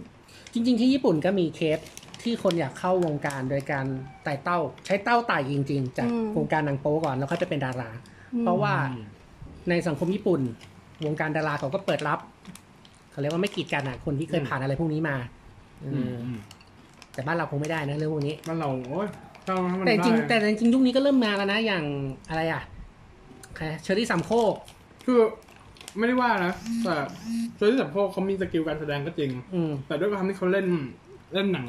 [0.52, 1.78] จริง ๆ ที่ญี่ปุ่นก็มีเคส
[2.22, 3.86] ที่คนอยากเข้าวงการโดยการ
[4.24, 7.90] ไต่เต้า ใช้เต้าไต่จริง ๆ จากอืมวงการหนังโป๊ก่อนแล้วก็จะเป็นดารา
[8.40, 8.74] เพราะว่า
[9.68, 10.40] ในสังคมญี่ปุ่น
[11.04, 12.18] วงการดาราเขาก็เปิดรับ
[13.10, 15.16] เขาเรียกว่าไม่กีดกันอะคนที่เคยอืมผ่านอะไรพวกนี้มา
[15.82, 16.38] เออือมออืม
[17.14, 19.08] แต่บ้านเราคงไม่ได้นะเรื่องพวกนี้บ้านเราโอ้ย
[19.46, 21.84] ถ้ามันแต่จริงได้แต่จริงยุคนี้ก็เริ่มมาแล้วนะอย่าง
[22.28, 22.62] อะไรอะ
[23.56, 24.54] ใครเชอรี่สามโคก
[25.06, 25.20] คือ
[25.98, 26.52] ไม่ได้ว่านะ
[26.84, 26.94] แต่
[27.56, 30.66] โดยที่สามโคกเขามี skillการแสดงก็จริงอืมแต่ด้วยความที่เขาเล่น
[31.34, 31.68] เล่นหนัง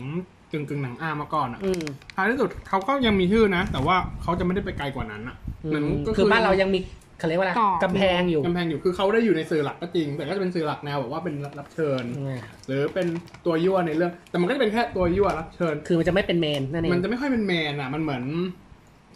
[0.54, 1.84] กึ่งกึ่งๆหนังอาร์มาก่อนอะอืม
[2.16, 5.36] ท้ายที่สุดเขาก็ยังมีชื่อนะ แต่ว่าเขาจะไม่ได้ไปไกลกว่านั้นอะ
[5.66, 6.80] เหมือนก็คือบ้านเรายังมี
[7.20, 12.38] เขาเรียกว่าอะไรกรอบ กำแพงอยู่กำแพงอยู่คือเขาได้อยู่ในสื่อหลักก็จริง แต่ก็จะเป็นสื่อหลักแนวแบบว่าเป็นรับเชิญ อืม
[12.68, 13.08] หรือเป็น
[13.46, 18.24] ตัวยั่วในเรื่อง แต่มันก็จะเป็นแค่ตัวยั่วรับเชิญ คือมันจะไม่เป็น main นั่นเองมันจะไม่ค่อยเป็น main อะ มันเหมือน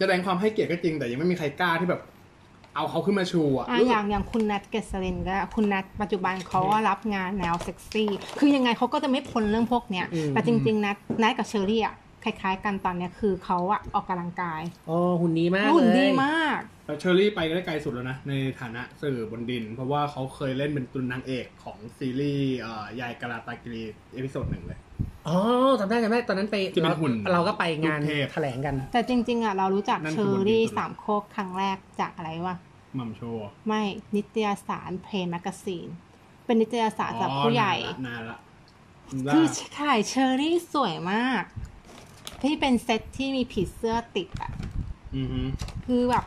[0.00, 2.00] แสดงความให้เกียรติก็จริง แต่ยังไม่มีใครกล้าที่แบบ
[2.78, 23.82] เอาเขาขึ้นมาชูอะอะรู้อสึกย่างอย่างคุณนัทเกษรินก็คุณนัทปัจจุบันเขาก็รับงานแนวเซ็กซี่ คือยังไงเขาก็จะไม่พ้นเรื่องพวกเนี้ยอืมแต่จริง ๆ นัทนัทกับเชอรี่อะคล้าย ๆ กันตอนเนี้ยคือเขาอะออกกำลังกายโอ้หุ่นดีมากหุ่นเลยดีมากแต่เชอรี่ไปได้ไกลสุดแล้วนะ ในฐานะสื่อบนดิน เพราะว่าเขาเคยเล่นเป็นตุนนางเอกของซีรีส์เอ่อยายกาลาตากิรี
[24.14, 24.78] episode หนึ่งเลย
[25.28, 25.38] อ๋อ
[25.80, 32.56] จำได้จำได้ตอนนั้นไปที่เป็นเราหุ่นเราก็ไปงานลูกเทพแถลงกัน แต่จริง ๆอะเรารู้จักนั่นเชคืออคนรี่ที่สุดสามโคกครั้งแรกจากอะไรวะ
[32.98, 33.82] มัมโชว์ไม่
[34.16, 35.88] นิตยสารเพลแมกซีน
[36.44, 37.74] เป็นนิตยสารสำหรับผู้ใหญ่
[38.06, 38.38] นานละ
[39.32, 41.42] คืนานอละขายเชอรี่สวยมาก
[42.42, 44.50] ที่เป็นเซ็ตที่มีผีเสื้อติดอะ
[45.16, 45.40] อือฮึ
[45.86, 46.24] คือแบบ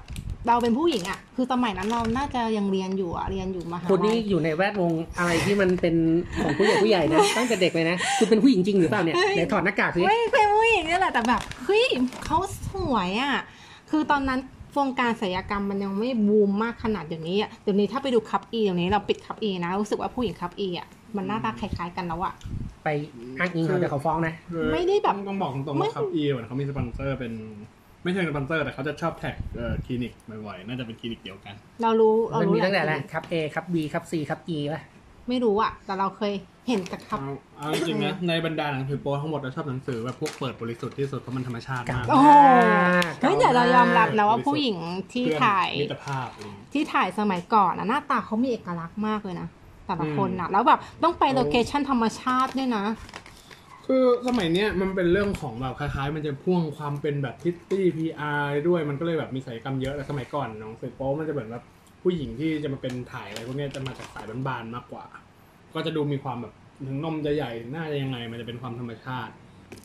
[0.48, 5.96] เราเป็นผู้หญิงอะคือสมัยนั้นเราน่าจะยังเรียนอยู่อะเรียนอยู่มหาคุณลันี่ยอยู่ในแวดวงอะไรที่มันเป็น
[6.44, 11.86] ของผู้ใหญ่ผู้ใหญ่นะ ตั้งแต่เด็กเลยนะคุณเป็นผู้หญิงจริงหรือเปล่าเนี่ยไหนถอดหน้ากากสิไม่เป็นผู้หญิงนี่แหละแต่แบบเฮ้ย
[12.26, 12.38] เขา
[12.72, 13.36] สวยอะ
[13.92, 14.40] คือตอนนั้น
[14.80, 22.34] วงการศิลปกรรมมันยังไม่บูมมากขนาดเดี๋ยวนี้อะเดี๋ยวนี้ถ้าไปดู cup E เดี๋ยวนี้เราปิด cup E นะรู้สึกว่าผู้หญิง cup E อะมันหน้าตาคล้ายๆกันแล้วอะ
[22.84, 22.88] ไป
[23.40, 27.34] อ้างอิงเขาแต่เขาฟ้องนะคือไม่ได้แบบต้องต้องบอกตรงๆไม่ว่า cup E เหมือนเขามีสปอนเซอร์เป็น
[28.04, 30.12] ไม่ใช่สปอนเซอร์แต่เขาจะชอบ tag เอ่อคลินิก
[30.46, 34.82] บ่อยๆน่าจะเป็นคลินิกเดียวกัน เรารู้เรามันรู้มีตั้งแต่หลาย cup A cup B cup C cup E ป่ะ
[35.30, 36.34] ไม่รู้อะแต่เราเคย
[36.68, 42.30] เห็นแต่ cup เอาเอาจริงๆนะในบรรดาหนังสือโป๊ทั้งหมดเราชอบหนังสือแบบพวกเปิดบริสุทธิ์ที่สุดเพราะมันธรรมชาติมากโอ้โห
[43.20, 44.78] เก่าเฮ้ยเดี๋ยวเรายอมรับนะว่าบริสุทธิ์ผู้หญิง
[45.14, 49.48] ที่เพื่อนถ่าย มิตรภาพอะไรอย่างเงี้ย ที่ถ่ายสมัยก่อนนะหน้าตาเขามีเอกลักษณ์มากเลยนะ
[49.86, 52.86] แต่ละคนนะแล้วแบบต้องไป location ธรรมชาติด้วยนะ
[53.88, 61.64] คือสมัยเนี้ยมันเป็นเรื่องของแบบคล้ายๆ มันจะพ่วงความเป็นแบบ pretty PR ด้วยมันก็เลยแบบมีศัลยกรรมเยอะแต่สมัยก่อนหนังสือโป๊มันจะเหมือนแบบ
[62.02, 65.06] ผู้หญิงที่จะมาเป็นถ่ายอะไรพวกนี้จะมาจากสายบานๆมากกว่า
[65.74, 66.54] ก็จะดูมีความแบบ
[66.88, 69.34] ถึงนมจะใหญ่หน้าจะยังไงมันจะเป็นความธรรมชาติ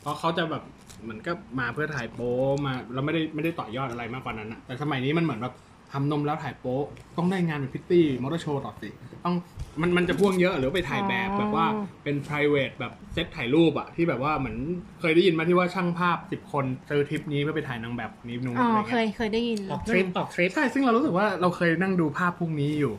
[0.01, 0.63] เพราะเขาจะแบบ
[1.03, 2.35] เหมือนก็มาเพื่อถ่ายโป๊
[2.67, 5.55] มาเราไม่ได้ไม่ได้ต่อยอดอะไรมากกว่านั้นอะแต่สมัยนี้มันเหมือนแบบ
[5.93, 6.81] ทำนมแล้วถ่ายโป๊
[7.17, 8.89] ต้องได้งานเป็นพิตตี้มอเตอร์โชว์ต่อสิ
[9.25, 9.35] ต้อง
[9.81, 11.67] มันมันจะพ่วงเยอะหรือไปถ่ายแบบแบบว่า
[12.05, 14.57] เป็น private แบบเซตถ่ายรูปอะที่แบบว่าเหมือน
[15.01, 22.93] เคยได้ยินมาที่ว่าช่างภาพสิบคนซื้อทริปนี้เพื่อไปถ่ายนางแบบคนนี้นู้นอ๋ออะไรเคเงี้ยยเคยได้ยิน ออกทริปออกทริป ใช่ซึ่งเรารู้สึกว่าเราเคยนั่งดูภาพพวกนี้อยู่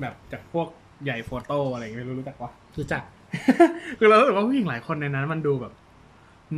[0.00, 0.68] แบบจากพวก
[1.04, 3.02] ใหญ่โฟโต้อะไรเงี้ยไม่รู้รู้จักปะรู้จัก
[3.98, 5.72] คือเรารู้สึกว่าผู้หญิงหลายคนในนั้น มันดูแบบ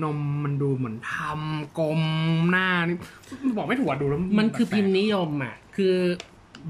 [0.03, 2.01] นมมันดูเหมือนทำกลม
[2.51, 2.97] หน้านี่
[3.57, 5.97] บอกไม่ถูกอะดูแล้วมันคือพิมพ์นิยมอะ คือ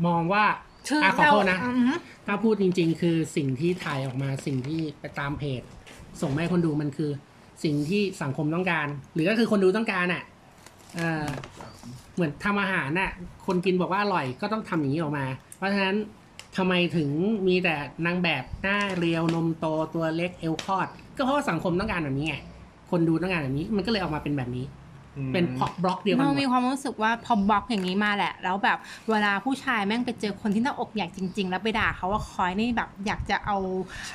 [0.07, 0.45] มองว่า
[0.89, 1.95] คืออะขอโทษนะเราอือฮึ
[2.27, 5.63] ถ้าพูดจริง ๆ คือสิ่งที่ถ่ายออกมาสิ่งที่ไปตามเพจ
[6.23, 7.11] ส่งให้คนดูมันคือ
[7.65, 10.23] สิ่งที่สังคมต้องการ หรือก็คือคนดูต้องการอะ
[10.97, 11.27] เออ
[12.15, 13.11] เหมือนทำอาหารน่ะ
[13.47, 15.97] คนกินบอกว่าอร่อยก็ต้องทำอย่างนี้ออกมา เพราะฉะนั้น
[16.57, 17.09] ทำไมถึง
[17.49, 17.75] มีแต่
[18.07, 22.37] นางแบบหน้าเรียวนมโตตัวเล็กเอวคลอด ก็เพราะว่าสังคมต้องการแบบนี้ไง
[22.91, 24.65] คนดูต้องการแบบนี้ มันก็เลยออกมาเป็นแบบนี้
[25.33, 28.79] เป็นพอบล็อกเดียวกันเราหมมีดความรู้สึกว่าพอบล็อกอย่างนี้มาแหละ แล้วแบบ
[29.11, 33.57] เวลาผู้ชายแม่งไปเจอคนที่หน้าอกใหญ่จริง ๆ แล้วไปด่าเขาว่าคอยนี่แบบอยากจะเอา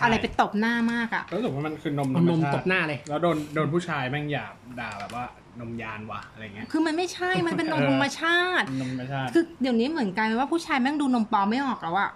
[0.03, 5.25] อะไรไปตบหน้ามากอะรู้สึกว่ามันคือนมธรเอารนมมชาตติบหน้าเลย แล้วโดนโดนผู้ชายแม่งหยาบด่าแบบว่า
[5.59, 12.11] นมยานว่ะอะไรเงี้ย คือมันไม่ใช่ มันเป็นนมเออธรรมชาติ นมธรรมชาติ คือเดี๋ยวนี้เหมือนกันว่าผู้ชายแม่งดูนมปลอมไม่ออกแล้วอะ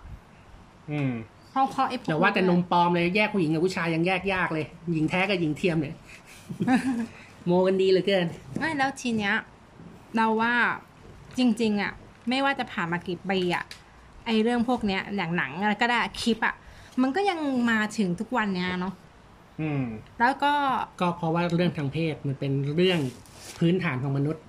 [0.91, 1.11] อืม
[1.51, 5.95] เพราะเพราะไอ้พวกแต่ว่าแต่นมปลอมเลยแยกผู้หญิงกับผู้ชายยังแยกยากเลย หญิงแท้กับหญิงเทียมเนี่ย
[7.45, 8.25] โมกันดีเหลือเกิน
[8.57, 9.35] ไม่แล้วทีเนี้ย
[10.15, 10.53] เราว่า
[11.37, 11.93] จริง ๆอะ
[12.29, 13.65] ไม่ว่าจะผ่านมากี่ปีอะ
[14.25, 16.55] ไอเรื่องพวกเนี้ยอย่างหนังอะไรก็ได้คลิปอะ
[17.01, 17.39] มันก็ยัง
[17.71, 18.93] มาถึงทุกวันเนี้ยเนาะ
[19.61, 19.83] อืม
[20.19, 20.53] แล้วก็
[21.01, 22.99] ก็เพราะว่าเรื่องทางเพศมันเป็นเรื่อง
[23.57, 24.43] พื้นฐานของมนุษย์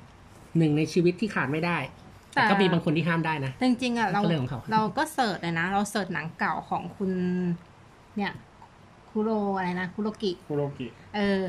[0.58, 1.78] หนึ่งในชีวิตที่ขาดไม่ได้
[2.32, 7.10] แต่ก็มีบางคนที่ห้ามได้นะ จริงๆอะเราก็เรื่องของเขาเราก็เสิร์ชเลยนะ เราเสิร์ชหนังเก่าของคุณ
[8.16, 8.32] เนี่ย
[9.10, 10.86] คุโรอะไรนะคุโรกิคุโรกิ
[11.16, 11.40] เออ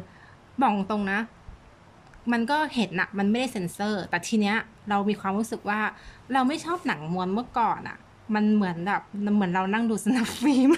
[0.62, 1.20] บอกตรงนะ
[2.32, 4.58] มันก็เห็นนะมันไม่ได้เซ็นเซอร์ แต่ทีเนี้ย
[4.90, 5.80] เรามีความรู้สึกว่า
[6.34, 7.98] เราไม่ชอบหนังมวนเมื่อก่อนอะ
[8.36, 10.72] มันเหมือนแบบมันเหมือนเรานั่งดูสนับฟิล์ม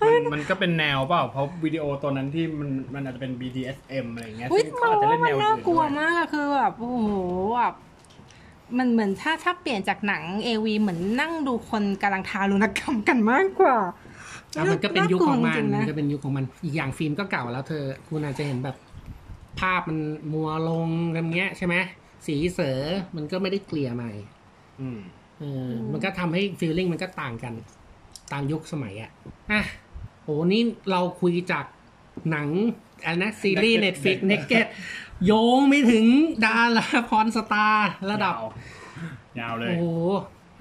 [0.00, 7.08] มันมันก็เป็นแนวเปล่าเพราะวิดีโอตัวนั้นที่มันมันอาจจะเป็น BDSM อะไรเงี้ยอุ้ยซึ่งมัเขานอาจจะเล่นมัแนนวน่าอื่นกลัวด้วยมากอะคือแบบโอ้โห
[7.56, 7.74] แบบ
[8.78, 13.76] มันเหมือนถ้าถ้าเปลี่ยนจากหนังเอวีเหมือนนั่งดูคนกำลังทารุณกรรมกันมากกว่า
[14.56, 18.76] อะมันก็เป็นยุคของมันากลัวจริๆมันนะก็เป็นยุคของมัน อีกอย่างฟิล์มก็เก่าแล้วเธอคุณอาจจะเห็นแบบ
[19.60, 19.98] ภาพมัน
[20.32, 21.74] มัวลงแบบเงี้ยใช่ไหม
[22.26, 22.80] สีเสอ
[23.16, 24.12] มันก็ไม่ได้เกลี่ยใหม่
[24.80, 25.00] อืม
[25.40, 27.54] เออ มันก็ทำให้ฟีลลิ่งมันก็ต่างกัน
[28.32, 29.10] ตามยุคสมัยอะ
[29.52, 29.62] อะ
[30.22, 31.64] โหนี่เราคุยจาก
[32.30, 32.48] หนัง
[33.06, 34.66] อันนะซีรีส์ Netflix Naked
[35.24, 36.06] โยงไม่ถึง
[36.44, 38.46] ดาราพรสตาร์ระดับยาว
[39.40, 39.84] ยาวเลย โอ้โห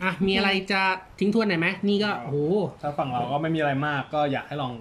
[0.03, 0.81] อะมีอะไรจะ
[1.19, 2.37] ทิ้งทวนหน่อยไหมนี่ก็โอ้โห
[2.81, 4.73] ถ้าฝั่งเราก็ไม่มีอะไรมากก็อยากให้ลอง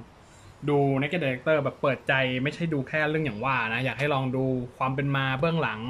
[0.68, 4.44] ดู Naked Director แบบเปิดใจไม่ใช่ดูแค่เรื่องอย่างว่านะ อยากให้ลองดู
[4.76, 5.80] ความเป็นมาเบื้องหลัง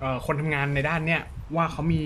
[0.00, 1.22] เอ่อคนทำงานในด้านเนี้ย
[1.56, 2.02] ว่าเขามี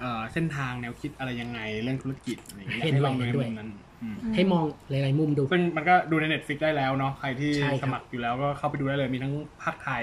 [0.00, 3.70] เอ่อเส้นทางแนวคิดอะไรยังไงเรื่องธุรกิจอะไรอย่างเงี้ยอยากให้ลองดูในมุมนั้น
[4.02, 10.02] อืมให้มองหลาย ๆ มุมดูซึ่งมันก็ดูใน Netflix ได้แล้วเนาะใครที่ใช่ครับสมัครอยู่แล้วก็เข้าไปดูได้เลยมีทั้งภาคไทย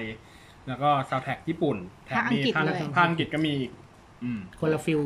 [0.67, 3.71] แล้วก็ซาวแท็กญี่ปุ่นแถมมีภาคอังกฤษภาคเลยภาคอังกฤษก็มีอีก
[4.23, 5.01] อืมคนละ feel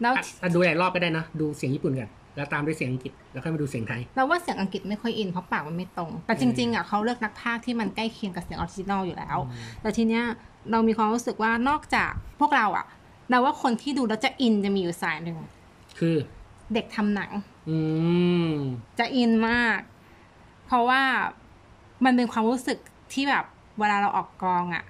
[0.00, 9.38] แล้วอะอะดูหลายรอบก็ได้นะดูเสียงญี่ปุ่นกัน แล้วตามด้วยเสียงอังกฤษ แล้วค่อยมาดูเสียงไทย เราว่าเสียงอังกฤษไม่ค่อยอินเพราะปากมันไม่ตรง แต่จริงๆอะเขาเลือกนักพากย์ที่มันใกล้เคียงกับเสียง original อยู่แล้ว
[9.82, 10.24] แต่ทีเนี้ย
[10.70, 12.86] เรามีความรู้สึกว่านอกจากพวกเราอะ
[13.30, 15.38] เราว่าคนที่ดูแล้วจะอินจะมีอยู่สายหนึ่ง
[15.98, 16.16] คือ
[16.74, 17.30] เด็กทำหนัง
[17.68, 17.78] อื
[18.48, 18.52] ม
[18.98, 19.80] จะอินมาก
[20.66, 21.02] เพราะว่า
[22.04, 22.78] มันเป็นความรู้สึก
[23.12, 23.44] ที่แบบ
[23.78, 24.84] เวลาเราออกกองอะ่ะ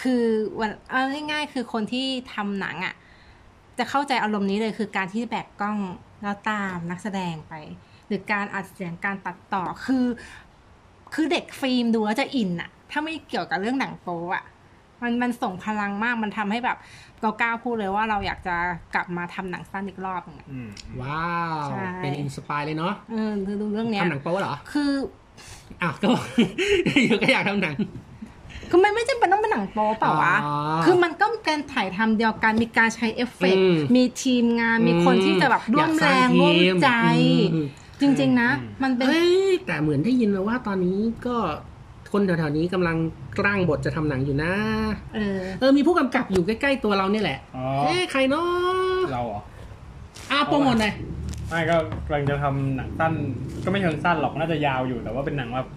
[0.00, 0.22] คือ
[0.60, 2.94] วันเอาง่ายๆ คือคนที่ทำหนังอะ่ะ
[3.78, 5.78] จะเข้าใจอารมณ์นี้เลยคือการที่แบกกล้อง
[6.22, 7.54] แล้วตามนักแสดงไป
[8.06, 10.06] หรือการอัดเสียงการตัดต่อคือ
[11.14, 14.44] คือเด็กฟิล์มดูแล้วจะอินอะ่ะถ้าไม่เกี่ยวกับเรื่องหนังโป๊อะ่ะ
[15.02, 16.78] มันมันส่งพลังมากมันทำให้แบบ
[17.22, 18.56] เรากล้าพูดเลยว่าเราอยากจะ
[18.94, 20.68] กลับมาทำหนังสั้นอีกรอบหนึงอะอืม
[21.00, 24.90] ว้าวใช่เป็น inspire เลยเนาะเออคือดูเรื่องเนี้ยทำหนังโป๊เหรอ คือ
[25.82, 26.24] อ้าวก็บอก
[27.04, 27.74] อยู่ก็อยากทำหนัง
[28.70, 30.54] คือมันไม่จำเป็นต้องเป็นหนังโป๊เปล่าวะ อ๋อ
[30.84, 36.88] คือมันก็การถ่ายทำเดียวกัน มีการใช้เอฟเฟกต์อืมมีทีมงาน มีคนที่จะแบบร่วมแรงร่วมใจ
[37.54, 37.66] อืม
[38.00, 38.50] จริง ๆ นะ
[38.82, 41.36] มันเป็นเฮ้ยแต่เหมือนได้ยินมาว่าตอนนี้ก็
[42.12, 42.96] คนแถวๆนี้กำลัง
[43.38, 44.52] ร่างบทจะทำหนังอยู่นะ
[45.14, 49.40] เออ เออมีผู้กำกับอยู่ใกล้ๆตัวเราเนี่ยแหละ อ๋อ เอ๊ะใครเนาะเราเหรอ
[50.30, 50.94] อ้าวโปรโมทหน่อย
[51.48, 53.12] ไม่ก็กำลังจะทำหนังสั้น
[53.64, 55.68] ก็ไม่เชิงสั้นหรอก น่าจะยาวอยู่ แต่ว่าเป็นหนังแบบ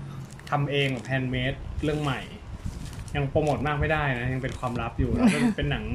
[0.49, 2.19] ทำเองแบบ handmade เรื่องใหม่
[3.15, 5.85] ยังโปรโมทมากไม่ได้นะ ยังเป็นความลับอยู่แล้วก็เป็นหนัง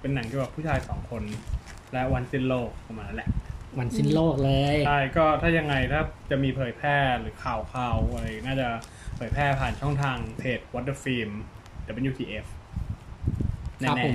[0.00, 1.22] เป็นหนังเกี่ยวกับผู้ชายสองคน
[1.92, 3.28] และวันสิ้นโลกประมาณนั้นแหละ
[3.78, 6.00] วันสิ้นโลกเลยใช่ก็ถ้ายังไงถ้า
[6.30, 8.68] จะมีเผยแพร่หรือข่าวข่าวอะไรน่าจะ
[9.16, 11.30] เผยแพร่ผ่านช่องทางเพจ Water Film
[12.10, 12.46] WTF
[13.80, 14.14] ครัแน่บผม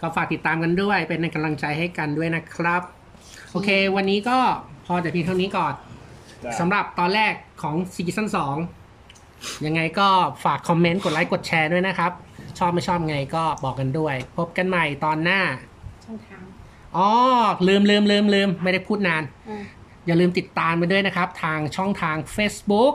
[0.00, 2.82] ก็ฝากติดตามกันด้วย เป็นกำลังใจให้กันด้วยนะครับ
[3.52, 4.38] โอเค วันนี้ก็
[4.86, 8.56] พอแต่เพียงเท่านี้ก่อนๆสำหรับตอนแรกของซีซั่นสอง
[9.66, 10.08] ยังไงก็
[10.44, 12.12] ฝากคอมเมนต์กดไลค์กดแชร์ด้วยนะครับ
[12.58, 15.40] ชอบไม่ชอบไงก็บอกกันด้วย พบกันใหม่ตอนหน้า
[16.04, 16.42] ช่องทาง
[16.96, 17.08] อ๋อ
[17.68, 19.64] ลืมลืมลืมลืมไม่ได้พูดนานเออ
[20.06, 22.94] อย่าลืมติดตามไปด้วยนะครับ ทางช่องทาง Facebook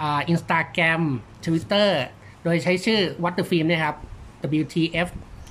[0.00, 1.02] อ่า Instagram
[1.44, 1.90] Twitter
[2.44, 3.96] โดยใช้ชื่อ What the Film นะครับ
[4.60, 5.08] WTF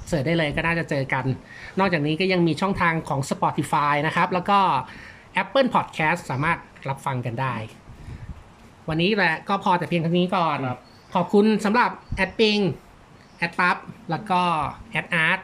[0.08, 1.26] เสิร์ชได้เลยก็น่าจะเจอกัน
[1.80, 4.60] นอกจากนี้ก็ยังมีช่องทางของ Spotify นะครับ แล้วก็
[5.42, 6.58] Apple Podcast สามารถ
[6.90, 7.56] รับฟังกันได้
[8.90, 10.80] วันนี้แหละก็พอแต่เพียงเท่านี้ก่อนครับ
[11.16, 12.58] ขอบคุณสำหรับแอดปิง
[13.38, 13.78] แอดปั๊บ
[14.12, 14.42] แล้วก็
[14.92, 15.40] แอดอาร์ต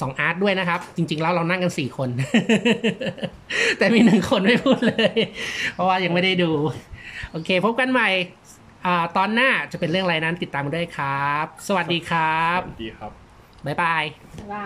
[0.00, 2.08] สองอาร์ตด้วยนะครับ จริง ๆ แล้วเรานั่งกันสี่คน
[3.78, 5.16] แต่มีหนึ่งคนไม่พูดเลย
[5.74, 6.50] เพราะว่ายังไม่ได้ดู
[7.30, 8.08] โอเค พบกันใหม่
[8.86, 13.10] อ่าตอนหน้าจะเป็นเรื่องอะไรนั้นติดตามกันด้วยครับ สวัสดีครับ สวัสดีครับ
[13.66, 14.04] บ๊ายบาย
[14.52, 14.64] ว่า